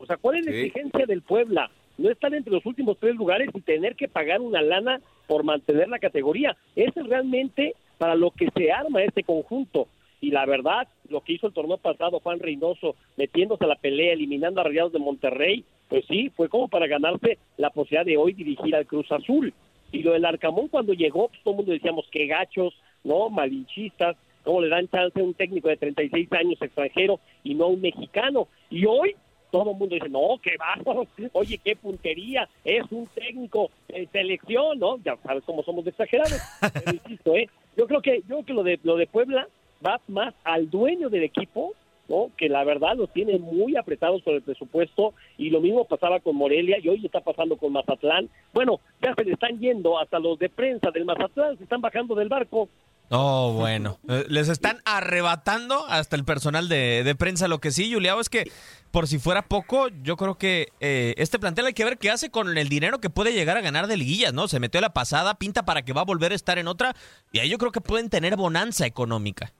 O 0.00 0.06
sea, 0.06 0.16
¿cuál 0.16 0.38
es 0.38 0.46
la 0.46 0.52
Sí. 0.52 0.58
exigencia 0.58 1.06
del 1.06 1.22
Puebla? 1.22 1.70
No 1.98 2.10
estar 2.10 2.34
entre 2.34 2.52
los 2.52 2.64
últimos 2.66 2.98
tres 2.98 3.14
lugares 3.16 3.48
y 3.54 3.60
tener 3.62 3.96
que 3.96 4.08
pagar 4.08 4.40
una 4.40 4.60
lana 4.62 5.00
por 5.26 5.44
mantener 5.44 5.88
la 5.88 5.98
categoría. 5.98 6.56
Eso 6.74 7.00
es 7.00 7.06
realmente 7.06 7.74
para 7.98 8.14
lo 8.14 8.30
que 8.30 8.48
se 8.54 8.70
arma 8.70 9.02
este 9.02 9.22
conjunto. 9.22 9.88
Y 10.20 10.30
la 10.30 10.44
verdad, 10.46 10.88
lo 11.08 11.20
que 11.22 11.34
hizo 11.34 11.46
el 11.46 11.52
torneo 11.52 11.78
pasado 11.78 12.20
Juan 12.20 12.38
Reynoso, 12.40 12.96
metiéndose 13.16 13.64
a 13.64 13.68
la 13.68 13.76
pelea, 13.76 14.12
eliminando 14.12 14.60
a 14.60 14.64
Rayados 14.64 14.92
de 14.92 14.98
Monterrey, 14.98 15.64
pues 15.88 16.04
sí, 16.06 16.30
fue 16.36 16.48
como 16.48 16.68
para 16.68 16.86
ganarse 16.86 17.38
la 17.56 17.70
posibilidad 17.70 18.04
de 18.04 18.16
hoy 18.16 18.32
dirigir 18.32 18.74
al 18.74 18.86
Cruz 18.86 19.10
Azul. 19.12 19.52
Y 19.92 20.02
lo 20.02 20.12
del 20.12 20.24
Arcamón 20.24 20.68
cuando 20.68 20.92
llegó, 20.94 21.28
pues 21.28 21.40
todo 21.42 21.52
el 21.52 21.56
mundo 21.58 21.72
decíamos 21.72 22.06
que 22.10 22.26
gachos, 22.26 22.74
¿no? 23.04 23.30
Malinchistas, 23.30 24.16
cómo 24.42 24.60
le 24.60 24.68
dan 24.68 24.88
chance 24.88 25.18
a 25.20 25.24
un 25.24 25.34
técnico 25.34 25.68
de 25.68 25.76
36 25.76 26.32
años 26.32 26.60
extranjero 26.60 27.20
y 27.44 27.54
no 27.54 27.64
a 27.64 27.68
un 27.68 27.80
mexicano. 27.80 28.48
Y 28.70 28.84
hoy 28.86 29.14
todo 29.56 29.70
el 29.72 29.78
mundo 29.78 29.94
dice, 29.94 30.08
no, 30.08 30.38
qué 30.42 30.56
bárbaro, 30.58 31.06
oye, 31.32 31.58
qué 31.58 31.76
puntería, 31.76 32.48
es 32.64 32.84
un 32.90 33.06
técnico 33.06 33.70
en 33.88 34.10
selección, 34.10 34.78
¿no? 34.78 34.98
Ya 34.98 35.16
sabes 35.22 35.44
cómo 35.44 35.62
somos 35.62 35.84
de 35.84 35.90
exagerados. 35.90 36.38
Pero 36.72 36.92
insisto, 36.92 37.34
¿eh? 37.34 37.48
Yo 37.76 37.86
creo 37.86 38.02
que, 38.02 38.20
yo 38.20 38.26
creo 38.26 38.44
que 38.44 38.52
lo 38.54 38.62
de, 38.62 38.80
lo 38.82 38.96
de 38.96 39.06
Puebla 39.06 39.48
va 39.84 40.00
más 40.08 40.34
al 40.44 40.70
dueño 40.70 41.08
del 41.08 41.24
equipo, 41.24 41.72
¿no? 42.08 42.30
Que 42.36 42.48
la 42.48 42.64
verdad 42.64 42.96
lo 42.96 43.06
tiene 43.06 43.38
muy 43.38 43.76
apretados 43.76 44.22
con 44.22 44.34
el 44.34 44.42
presupuesto 44.42 45.14
y 45.38 45.50
lo 45.50 45.60
mismo 45.60 45.84
pasaba 45.84 46.20
con 46.20 46.36
Morelia 46.36 46.78
y 46.78 46.88
hoy 46.88 47.04
está 47.04 47.20
pasando 47.20 47.56
con 47.56 47.72
Mazatlán. 47.72 48.28
Bueno, 48.52 48.80
ya 49.02 49.14
se 49.14 49.24
le 49.24 49.32
están 49.32 49.58
yendo 49.58 49.98
hasta 49.98 50.18
los 50.18 50.38
de 50.38 50.48
prensa 50.48 50.90
del 50.90 51.04
Mazatlán, 51.04 51.56
se 51.56 51.64
están 51.64 51.80
bajando 51.80 52.14
del 52.14 52.28
barco. 52.28 52.68
Oh, 53.10 53.52
bueno. 53.52 53.98
Eh, 54.08 54.24
Les 54.28 54.48
están 54.48 54.80
arrebatando 54.84 55.86
hasta 55.88 56.16
el 56.16 56.24
personal 56.24 56.68
de, 56.68 57.02
de 57.04 57.14
prensa. 57.14 57.48
Lo 57.48 57.60
que 57.60 57.70
sí, 57.70 57.92
Juliao, 57.92 58.20
es 58.20 58.28
que 58.28 58.50
por 58.90 59.08
si 59.08 59.18
fuera 59.18 59.42
poco, 59.42 59.88
yo 60.02 60.16
creo 60.16 60.38
que 60.38 60.68
eh, 60.80 61.14
este 61.18 61.38
plantel 61.38 61.66
hay 61.66 61.74
que 61.74 61.84
ver 61.84 61.98
qué 61.98 62.10
hace 62.10 62.30
con 62.30 62.56
el 62.56 62.68
dinero 62.68 62.98
que 62.98 63.10
puede 63.10 63.32
llegar 63.32 63.56
a 63.56 63.60
ganar 63.60 63.88
de 63.88 63.96
liguillas, 63.96 64.32
¿no? 64.32 64.48
Se 64.48 64.60
metió 64.60 64.80
la 64.80 64.94
pasada, 64.94 65.34
pinta 65.34 65.64
para 65.64 65.82
que 65.82 65.92
va 65.92 66.00
a 66.02 66.04
volver 66.04 66.32
a 66.32 66.34
estar 66.34 66.58
en 66.58 66.66
otra, 66.68 66.94
y 67.32 67.40
ahí 67.40 67.48
yo 67.48 67.58
creo 67.58 67.72
que 67.72 67.80
pueden 67.80 68.08
tener 68.08 68.36
bonanza 68.36 68.86
económica. 68.86 69.52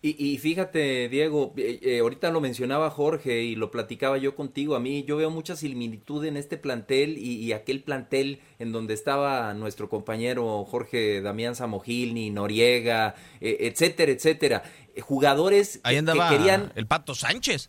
Y, 0.00 0.24
y 0.32 0.38
fíjate, 0.38 1.08
Diego, 1.08 1.52
eh, 1.56 1.80
eh, 1.82 1.98
ahorita 1.98 2.30
lo 2.30 2.40
mencionaba 2.40 2.88
Jorge 2.88 3.42
y 3.42 3.56
lo 3.56 3.72
platicaba 3.72 4.16
yo 4.16 4.36
contigo. 4.36 4.76
A 4.76 4.80
mí 4.80 5.02
yo 5.02 5.16
veo 5.16 5.28
mucha 5.30 5.56
similitud 5.56 6.24
en 6.24 6.36
este 6.36 6.56
plantel 6.56 7.18
y, 7.18 7.34
y 7.44 7.52
aquel 7.52 7.82
plantel 7.82 8.40
en 8.60 8.70
donde 8.70 8.94
estaba 8.94 9.52
nuestro 9.54 9.88
compañero 9.88 10.64
Jorge 10.66 11.20
Damián 11.20 11.56
Samogilni, 11.56 12.30
Noriega, 12.30 13.16
eh, 13.40 13.56
etcétera, 13.62 14.12
etcétera. 14.12 14.62
Eh, 14.94 15.00
Jugadores 15.00 15.80
Ahí 15.82 15.94
que- 15.94 15.98
andaba 15.98 16.28
que 16.30 16.36
querían 16.36 16.72
el 16.76 16.86
Pato 16.86 17.16
Sánchez. 17.16 17.68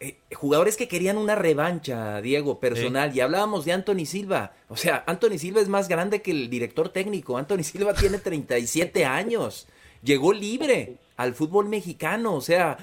eh, 0.00 0.16
jugadores 0.34 0.76
que 0.76 0.88
querían 0.88 1.16
una 1.16 1.36
revancha, 1.36 2.20
Diego, 2.20 2.58
personal. 2.58 3.14
Y 3.16 3.20
hablábamos 3.20 3.64
de 3.64 3.72
Anthony 3.74 4.04
Silva. 4.04 4.52
O 4.68 4.76
sea, 4.76 5.04
Anthony 5.06 5.38
Silva 5.38 5.60
es 5.60 5.68
más 5.68 5.86
grande 5.88 6.22
que 6.22 6.32
el 6.32 6.50
director 6.50 6.88
técnico. 6.88 7.38
Anthony 7.38 7.62
Silva 7.62 7.94
tiene 7.94 8.18
37 8.18 9.04
años. 9.04 9.68
Llegó 10.02 10.32
libre 10.32 10.96
al 11.18 11.34
fútbol 11.34 11.68
mexicano, 11.68 12.34
o 12.34 12.40
sea, 12.40 12.78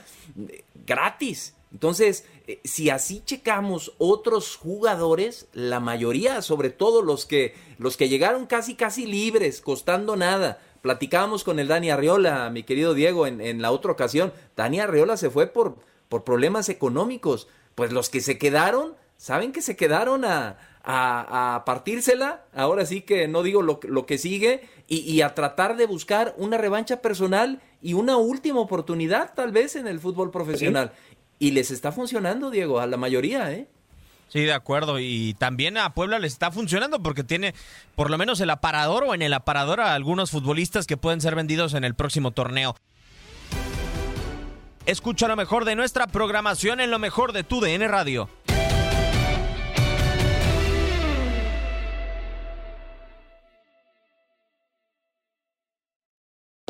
gratis. 0.85 1.55
Entonces, 1.71 2.25
eh, 2.47 2.59
si 2.63 2.89
así 2.89 3.23
checamos 3.25 3.93
otros 3.97 4.57
jugadores, 4.57 5.47
la 5.53 5.79
mayoría, 5.79 6.41
sobre 6.41 6.69
todo 6.69 7.01
los 7.01 7.25
que 7.25 7.55
los 7.79 7.97
que 7.97 8.09
llegaron 8.09 8.45
casi 8.45 8.75
casi 8.75 9.07
libres, 9.07 9.61
costando 9.61 10.15
nada. 10.15 10.59
Platicábamos 10.81 11.43
con 11.43 11.59
el 11.59 11.69
Dani 11.69 11.89
Arriola, 11.89 12.49
mi 12.49 12.63
querido 12.63 12.93
Diego, 12.93 13.25
en, 13.25 13.39
en 13.41 13.61
la 13.61 13.71
otra 13.71 13.93
ocasión. 13.93 14.33
Dani 14.55 14.81
Arriola 14.81 15.17
se 15.17 15.29
fue 15.29 15.47
por, 15.47 15.77
por 16.09 16.23
problemas 16.25 16.67
económicos. 16.67 17.47
Pues 17.73 17.93
los 17.93 18.09
que 18.09 18.19
se 18.19 18.37
quedaron, 18.37 18.95
saben 19.17 19.53
que 19.53 19.61
se 19.61 19.77
quedaron 19.77 20.25
a, 20.25 20.57
a, 20.85 21.55
a 21.55 21.65
partírsela. 21.65 22.45
Ahora 22.53 22.85
sí 22.85 23.01
que 23.01 23.27
no 23.27 23.43
digo 23.43 23.61
lo, 23.61 23.79
lo 23.83 24.05
que 24.05 24.17
sigue. 24.17 24.67
Y, 24.87 24.99
y 24.99 25.21
a 25.21 25.33
tratar 25.33 25.77
de 25.77 25.87
buscar 25.87 26.35
una 26.37 26.57
revancha 26.57 27.01
personal 27.01 27.59
y 27.81 27.93
una 27.93 28.17
última 28.17 28.59
oportunidad, 28.59 29.33
tal 29.33 29.51
vez, 29.51 29.75
en 29.75 29.87
el 29.87 29.99
fútbol 29.99 30.31
profesional. 30.31 30.93
Y 31.39 31.51
les 31.51 31.71
está 31.71 31.91
funcionando, 31.91 32.51
Diego, 32.51 32.79
a 32.79 32.87
la 32.87 32.97
mayoría, 32.97 33.51
¿eh? 33.51 33.67
Sí, 34.29 34.41
de 34.41 34.53
acuerdo. 34.53 34.99
Y 34.99 35.35
también 35.35 35.77
a 35.77 35.93
Puebla 35.93 36.19
les 36.19 36.33
está 36.33 36.51
funcionando 36.51 37.01
porque 37.01 37.23
tiene 37.23 37.53
por 37.95 38.09
lo 38.09 38.17
menos 38.17 38.39
el 38.41 38.49
aparador 38.49 39.03
o 39.03 39.13
en 39.13 39.21
el 39.21 39.33
aparador 39.33 39.81
a 39.81 39.93
algunos 39.93 40.31
futbolistas 40.31 40.87
que 40.87 40.97
pueden 40.97 41.21
ser 41.21 41.35
vendidos 41.35 41.73
en 41.73 41.83
el 41.83 41.95
próximo 41.95 42.31
torneo. 42.31 42.75
Escucha 44.85 45.27
lo 45.27 45.35
mejor 45.35 45.65
de 45.65 45.75
nuestra 45.75 46.07
programación 46.07 46.79
en 46.79 46.91
lo 46.91 46.99
mejor 46.99 47.33
de 47.33 47.43
tu 47.43 47.59
DN 47.59 47.87
Radio. 47.87 48.29